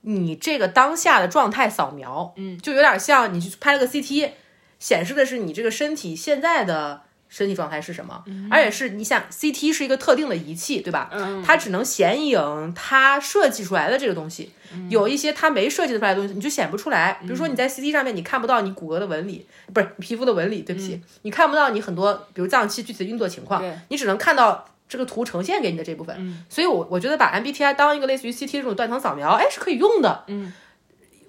[0.02, 4.30] 你这个当下的状态扫描，嗯，就有点像你去拍了个 CT，
[4.78, 11.10] 显示的是你这个身体现在的身体状态是什么，而且是你想 CT 是一个特定的仪器，对吧？
[11.12, 14.52] 嗯，它只能显影它设计出来的这个东西，
[14.88, 17.18] 有一些它没设计出来的东西，你就显不出来。
[17.22, 26.44] 比如说你在 CT 上面你看不到你骨骼的纹理，不是皮肤的纹理，对不起，你看不到你很多比如脏器具体的运作情况，你只能看到这个图呈现给你的这部分。
[26.48, 30.24] 所以我我觉得把 MBTI 当一个类似于 CT 这种断层扫描，哎，是可以用的。
[30.28, 30.52] 嗯。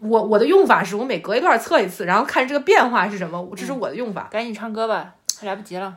[0.02, 4.30] 我我的用法是我每隔一段测一次，然后看这个变化是什么，这是我的用法。
[4.32, 5.94] 赶紧唱歌吧，来不及了。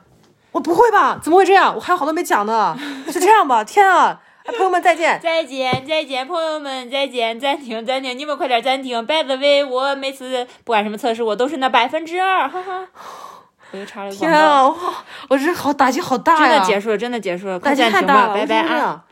[0.51, 1.20] 我不会吧？
[1.22, 1.72] 怎么会这样？
[1.72, 2.76] 我还有好多没讲呢。
[3.07, 4.20] 就这样吧，天啊！
[4.45, 5.20] 哎， 朋友们再见。
[5.22, 9.05] 再见，再见，朋友们，再见，暂停，暂停，你们快点暂停。
[9.07, 12.86] By the way，我每次不管什么测试，我都是那百分之二，哈哈。
[13.70, 14.68] 我又插了个广告，天啊！
[14.68, 14.76] 哇
[15.30, 16.49] 我这好打击好大呀！
[16.49, 19.03] 真的结束了，真的结束了，快暂停吧，拜拜啊！